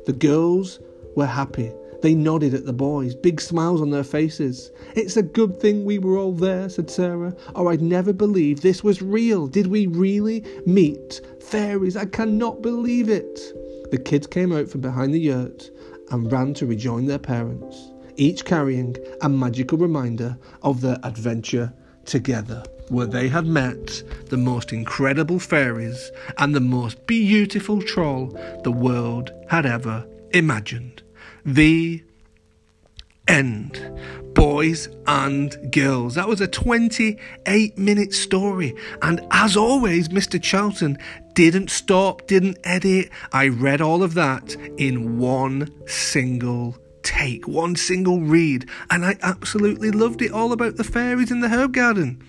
The 0.06 0.14
girls 0.14 0.80
were 1.16 1.26
happy. 1.26 1.72
They 2.06 2.14
nodded 2.14 2.54
at 2.54 2.68
the 2.68 2.72
boys, 2.72 3.16
big 3.16 3.42
smiles 3.42 3.82
on 3.82 3.90
their 3.90 4.04
faces. 4.04 4.72
It's 4.94 5.18
a 5.18 5.24
good 5.24 5.60
thing 5.60 5.86
we 5.86 5.98
were 5.98 6.20
all 6.20 6.34
there, 6.34 6.70
said 6.70 6.92
Sarah, 6.92 7.36
or 7.56 7.72
I'd 7.72 7.82
never 7.82 8.14
believe 8.14 8.62
this 8.62 8.84
was 8.84 9.02
real. 9.02 9.48
Did 9.48 9.66
we 9.66 9.88
really 9.88 10.46
meet 10.68 11.20
fairies? 11.42 11.98
I 11.98 12.06
cannot 12.06 12.62
believe 12.62 13.10
it. 13.10 13.40
The 13.90 13.98
kids 13.98 14.28
came 14.28 14.52
out 14.52 14.70
from 14.70 14.82
behind 14.82 15.16
the 15.16 15.20
yurt 15.20 15.72
and 16.12 16.32
ran 16.32 16.54
to 16.54 16.68
rejoin 16.68 17.08
their 17.08 17.18
parents, 17.18 17.76
each 18.18 18.46
carrying 18.46 18.96
a 19.24 19.28
magical 19.28 19.80
reminder 19.80 20.38
of 20.62 20.82
their 20.82 21.00
adventure 21.02 21.74
together 22.06 22.62
where 22.90 23.08
they 23.08 23.30
had 23.30 23.48
met 23.48 24.04
the 24.28 24.38
most 24.38 24.72
incredible 24.72 25.40
fairies 25.40 26.12
and 26.38 26.54
the 26.54 26.60
most 26.60 27.08
beautiful 27.08 27.82
troll 27.82 28.28
the 28.64 28.72
world 28.72 29.34
had 29.50 29.66
ever 29.66 30.06
imagined 30.34 31.02
the 31.46 32.04
end. 33.28 33.92
Boys 34.34 34.90
and 35.08 35.72
girls. 35.72 36.16
That 36.16 36.28
was 36.28 36.42
a 36.42 36.48
28 36.48 37.78
minute 37.78 38.14
story. 38.14 38.76
And 39.02 39.26
as 39.32 39.56
always, 39.56 40.10
Mr. 40.10 40.42
Charlton 40.42 40.98
didn't 41.34 41.70
stop, 41.70 42.28
didn't 42.28 42.58
edit. 42.64 43.10
I 43.32 43.48
read 43.48 43.82
all 43.82 44.04
of 44.04 44.14
that 44.16 44.56
in 44.78 45.20
one 45.20 45.72
single 45.88 46.78
take, 47.04 47.48
one 47.48 47.76
single 47.76 48.20
read, 48.20 48.68
and 48.90 49.06
I 49.06 49.16
absolutely 49.22 49.92
loved 49.92 50.22
it 50.22 50.32
all 50.32 50.52
about 50.52 50.76
the 50.76 50.84
fairies 50.84 51.32
in 51.32 51.40
the 51.40 51.50
herb 51.50 51.74
garden. 51.74 52.22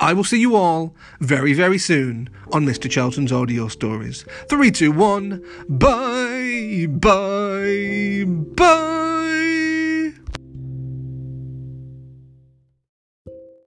I 0.00 0.12
will 0.12 0.24
see 0.24 0.40
you 0.40 0.56
all 0.56 0.94
very, 1.20 1.52
very 1.52 1.78
soon 1.78 2.30
on 2.52 2.64
Mr. 2.66 2.90
Charlton's 2.90 3.32
audio 3.32 3.68
stories. 3.68 4.24
Three, 4.48 4.70
two, 4.70 4.92
one, 4.92 5.42
bye, 5.68 6.86
bye, 6.88 8.24
bye. 8.26 9.13